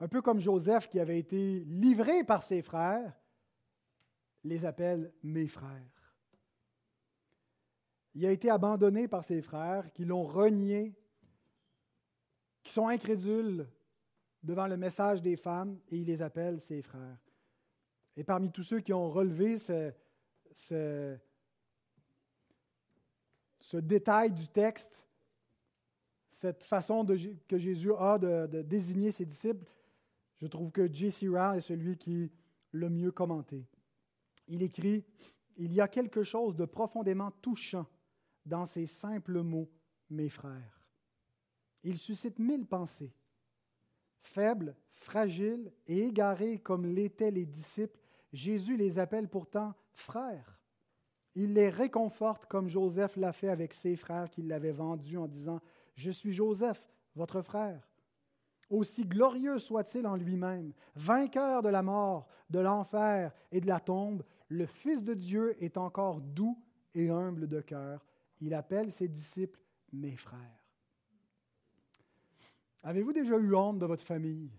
[0.00, 3.19] un peu comme Joseph qui avait été livré par ses frères,
[4.44, 6.14] les appelle mes frères.
[8.14, 10.94] Il a été abandonné par ses frères qui l'ont renié,
[12.62, 13.66] qui sont incrédules
[14.42, 17.18] devant le message des femmes, et il les appelle ses frères.
[18.16, 19.92] Et parmi tous ceux qui ont relevé ce,
[20.52, 21.18] ce,
[23.74, 25.06] détail du texte,
[26.30, 27.06] cette façon
[27.46, 29.64] que Jésus a de, désigner ses disciples,
[30.38, 31.28] je trouve que J.C.
[31.28, 32.32] Rowell est celui qui
[32.72, 33.66] le mieux commenté.
[34.50, 35.04] Il écrit
[35.56, 37.86] Il y a quelque chose de profondément touchant
[38.44, 39.70] dans ces simples mots,
[40.10, 40.84] mes frères.
[41.84, 43.14] Il suscite mille pensées.
[44.22, 47.98] Faibles, fragiles et égarés comme l'étaient les disciples,
[48.32, 50.58] Jésus les appelle pourtant frères.
[51.36, 55.60] Il les réconforte comme Joseph l'a fait avec ses frères qui l'avaient vendu en disant,
[55.94, 57.88] Je suis Joseph, votre frère.
[58.68, 64.24] Aussi glorieux soit-il en lui-même, vainqueur de la mort, de l'enfer et de la tombe,
[64.50, 66.58] le Fils de Dieu est encore doux
[66.94, 68.04] et humble de cœur.
[68.40, 69.60] Il appelle ses disciples
[69.92, 70.40] mes frères.
[72.82, 74.50] Avez-vous déjà eu honte de votre famille?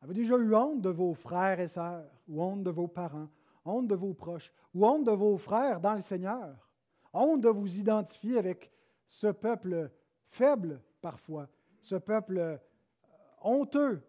[0.00, 3.28] Avez-vous déjà eu honte de vos frères et sœurs ou honte de vos parents?
[3.64, 6.68] honte de vos proches, ou honte de vos frères dans le Seigneur,
[7.12, 8.70] honte de vous identifier avec
[9.06, 9.90] ce peuple
[10.28, 11.48] faible parfois,
[11.80, 12.56] ce peuple euh,
[13.42, 14.02] honteux.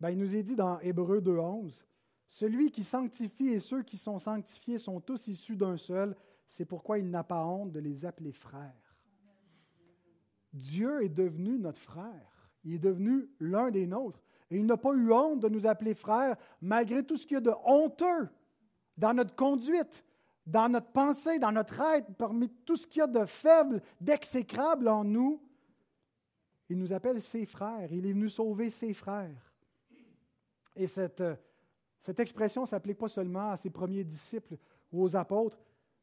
[0.00, 1.84] Ben, il nous est dit dans Hébreu 2.11,
[2.26, 6.16] celui qui sanctifie et ceux qui sont sanctifiés sont tous issus d'un seul,
[6.46, 8.96] c'est pourquoi il n'a pas honte de les appeler frères.
[10.52, 14.22] Dieu est devenu notre frère, il est devenu l'un des nôtres.
[14.50, 17.38] Et il n'a pas eu honte de nous appeler frères, malgré tout ce qu'il y
[17.38, 18.28] a de honteux
[18.96, 20.04] dans notre conduite,
[20.46, 24.88] dans notre pensée, dans notre être, parmi tout ce qu'il y a de faible, d'exécrable
[24.88, 25.42] en nous.
[26.68, 27.92] Il nous appelle ses frères.
[27.92, 29.52] Il est venu sauver ses frères.
[30.76, 31.22] Et cette,
[32.00, 34.56] cette expression ne s'applique pas seulement à ses premiers disciples
[34.92, 35.58] ou aux apôtres.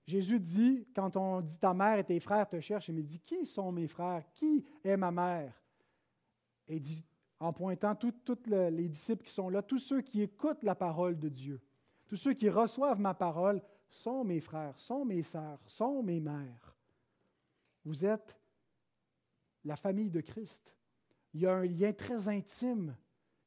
[0.06, 3.20] Jésus dit, quand on dit ta mère et tes frères te cherchent, il me dit,
[3.20, 4.24] qui sont mes frères?
[4.34, 5.54] Qui est ma mère?
[6.68, 7.04] Et il dit,
[7.40, 8.14] en pointant tous
[8.46, 11.62] les disciples qui sont là, tous ceux qui écoutent la parole de Dieu,
[12.08, 16.76] tous ceux qui reçoivent ma parole, sont mes frères, sont mes sœurs, sont mes mères.
[17.86, 18.38] Vous êtes
[19.64, 20.76] la famille de Christ.
[21.34, 22.96] Il y a un lien très intime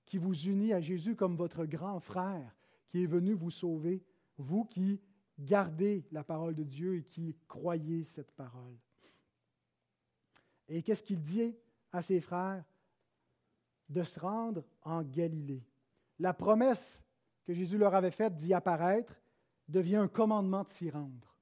[0.06, 2.56] qui vous unit à Jésus comme votre grand frère
[2.88, 4.02] qui est venu vous sauver,
[4.38, 5.00] vous qui
[5.38, 8.76] gardez la parole de Dieu et qui croyez cette parole.
[10.68, 11.54] Et qu'est-ce qu'il dit
[11.92, 12.64] à ses frères?
[13.88, 15.64] de se rendre en Galilée.
[16.18, 17.04] La promesse
[17.44, 19.14] que Jésus leur avait faite d'y apparaître
[19.68, 21.36] devient un commandement de s'y rendre.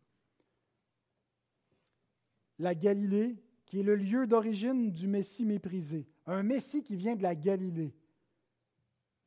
[2.59, 3.37] La Galilée,
[3.67, 7.95] qui est le lieu d'origine du Messie méprisé, un Messie qui vient de la Galilée.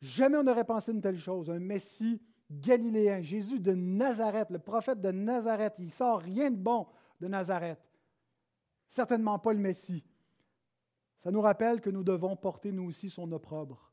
[0.01, 5.01] Jamais on n'aurait pensé une telle chose, un Messie galiléen, Jésus de Nazareth, le prophète
[5.01, 6.87] de Nazareth, il sort rien de bon
[7.19, 7.79] de Nazareth.
[8.87, 10.03] Certainement pas le Messie.
[11.17, 13.91] Ça nous rappelle que nous devons porter nous aussi son opprobre.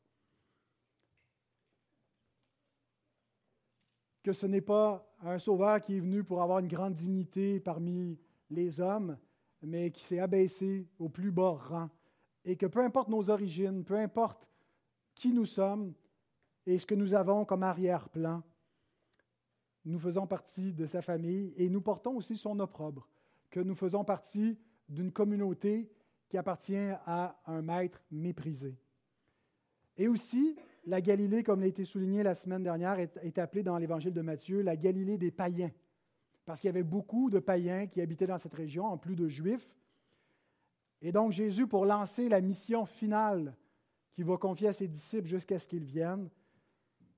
[4.23, 8.19] Que ce n'est pas un sauveur qui est venu pour avoir une grande dignité parmi
[8.49, 9.17] les hommes,
[9.61, 11.89] mais qui s'est abaissé au plus bas rang.
[12.43, 14.47] Et que peu importe nos origines, peu importe
[15.15, 15.93] qui nous sommes
[16.65, 18.43] et ce que nous avons comme arrière-plan,
[19.85, 23.07] nous faisons partie de sa famille et nous portons aussi son opprobre,
[23.49, 24.57] que nous faisons partie
[24.89, 25.91] d'une communauté
[26.27, 28.77] qui appartient à un maître méprisé.
[29.97, 30.55] Et aussi,
[30.85, 34.61] la Galilée, comme l'a été souligné la semaine dernière, est, appelée dans l'Évangile de Matthieu
[34.61, 35.71] la Galilée des païens,
[36.45, 39.27] parce qu'il y avait beaucoup de païens qui habitaient dans cette région, en plus de
[39.27, 39.75] juifs.
[41.01, 43.55] Et donc Jésus, pour lancer la mission finale
[44.15, 46.29] qu'il va confier à ses disciples jusqu'à ce qu'ils viennent,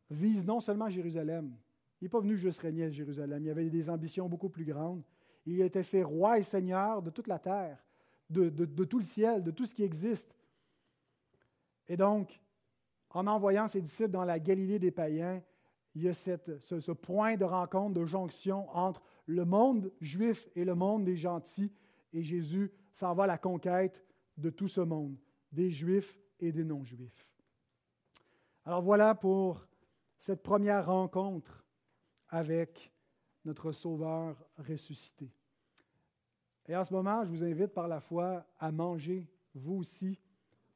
[0.09, 1.55] vise non seulement Jérusalem,
[2.01, 5.03] il n'est pas venu juste régner à Jérusalem, il avait des ambitions beaucoup plus grandes.
[5.45, 7.77] Il a été fait roi et seigneur de toute la terre
[8.29, 10.35] de, tout le ciel, de tout ce qui existe.
[11.87, 12.39] Et donc,
[13.11, 15.41] en envoyant ses disciples dans la Galilée des païens,
[15.95, 20.65] il y a ce, ce, point de rencontre, de jonction entre le monde juif et
[20.65, 21.71] le monde des gentils.
[22.13, 24.03] Et Jésus s'en va à la conquête
[24.37, 25.17] de tout ce monde,
[25.51, 27.27] des juifs et des non-juifs.
[28.65, 29.65] Alors voilà pour
[30.17, 31.63] cette première rencontre
[32.29, 32.91] avec
[33.45, 35.31] notre Sauveur ressuscité.
[36.67, 40.19] Et en ce moment, je vous invite par la foi à manger, vous aussi,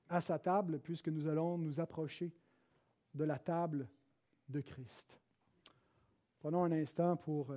[0.08, 2.34] à sa table, puisque nous allons nous approcher
[3.14, 3.90] de la table
[4.48, 5.20] de Christ.
[6.40, 7.54] Prenons un instant pour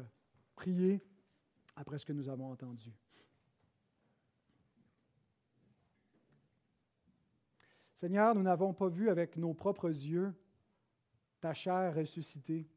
[0.57, 1.01] prier
[1.77, 2.93] après ce que nous avons entendu.
[8.05, 10.35] Seigneur, nous n'avons pas vu avec nos propres yeux
[11.41, 12.69] ta chair ressuscitée,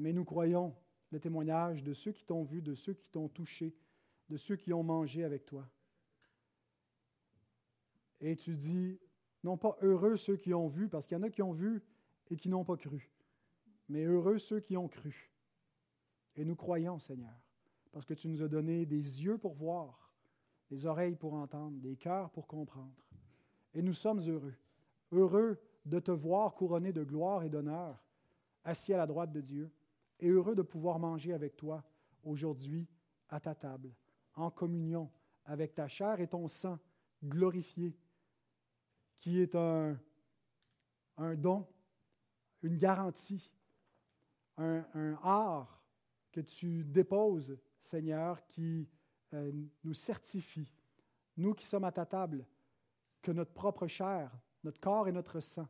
[0.00, 0.74] mais nous croyons
[1.12, 3.72] le témoignage de ceux qui t'ont vu, de ceux qui t'ont touché,
[4.30, 5.70] de ceux qui ont mangé avec toi.
[8.20, 8.98] Et tu dis,
[9.44, 11.84] non pas heureux ceux qui ont vu, parce qu'il y en a qui ont vu
[12.30, 13.12] et qui n'ont pas cru,
[13.88, 15.32] mais heureux ceux qui ont cru.
[16.34, 17.40] Et nous croyons, Seigneur,
[17.92, 20.12] parce que tu nous as donné des yeux pour voir,
[20.68, 22.96] des oreilles pour entendre, des cœurs pour comprendre.
[23.74, 24.54] Et nous sommes heureux,
[25.10, 28.02] heureux de te voir couronné de gloire et d'honneur,
[28.64, 29.70] assis à la droite de Dieu,
[30.20, 31.82] et heureux de pouvoir manger avec toi
[32.22, 32.86] aujourd'hui
[33.28, 33.92] à ta table,
[34.34, 35.10] en communion
[35.44, 36.78] avec ta chair et ton sang
[37.24, 37.96] glorifié,
[39.18, 39.96] qui est un,
[41.36, 41.66] don,
[42.62, 43.52] une garantie,
[44.56, 45.82] un, un art
[46.30, 48.88] que tu déposes, Seigneur, qui
[49.34, 49.52] euh,
[49.84, 50.68] nous certifie,
[51.36, 52.46] nous qui sommes à ta table,
[53.22, 54.30] que notre propre chair,
[54.64, 55.68] notre corps et notre sang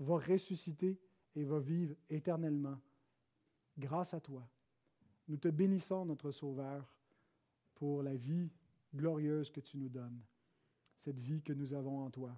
[0.00, 0.98] va ressusciter
[1.34, 2.80] et va vivre éternellement
[3.76, 4.48] grâce à toi.
[5.28, 6.88] Nous te bénissons, notre Sauveur,
[7.74, 8.50] pour la vie
[8.94, 10.20] glorieuse que tu nous donnes,
[10.96, 12.36] cette vie que nous avons en toi.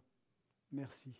[0.73, 1.15] Merci.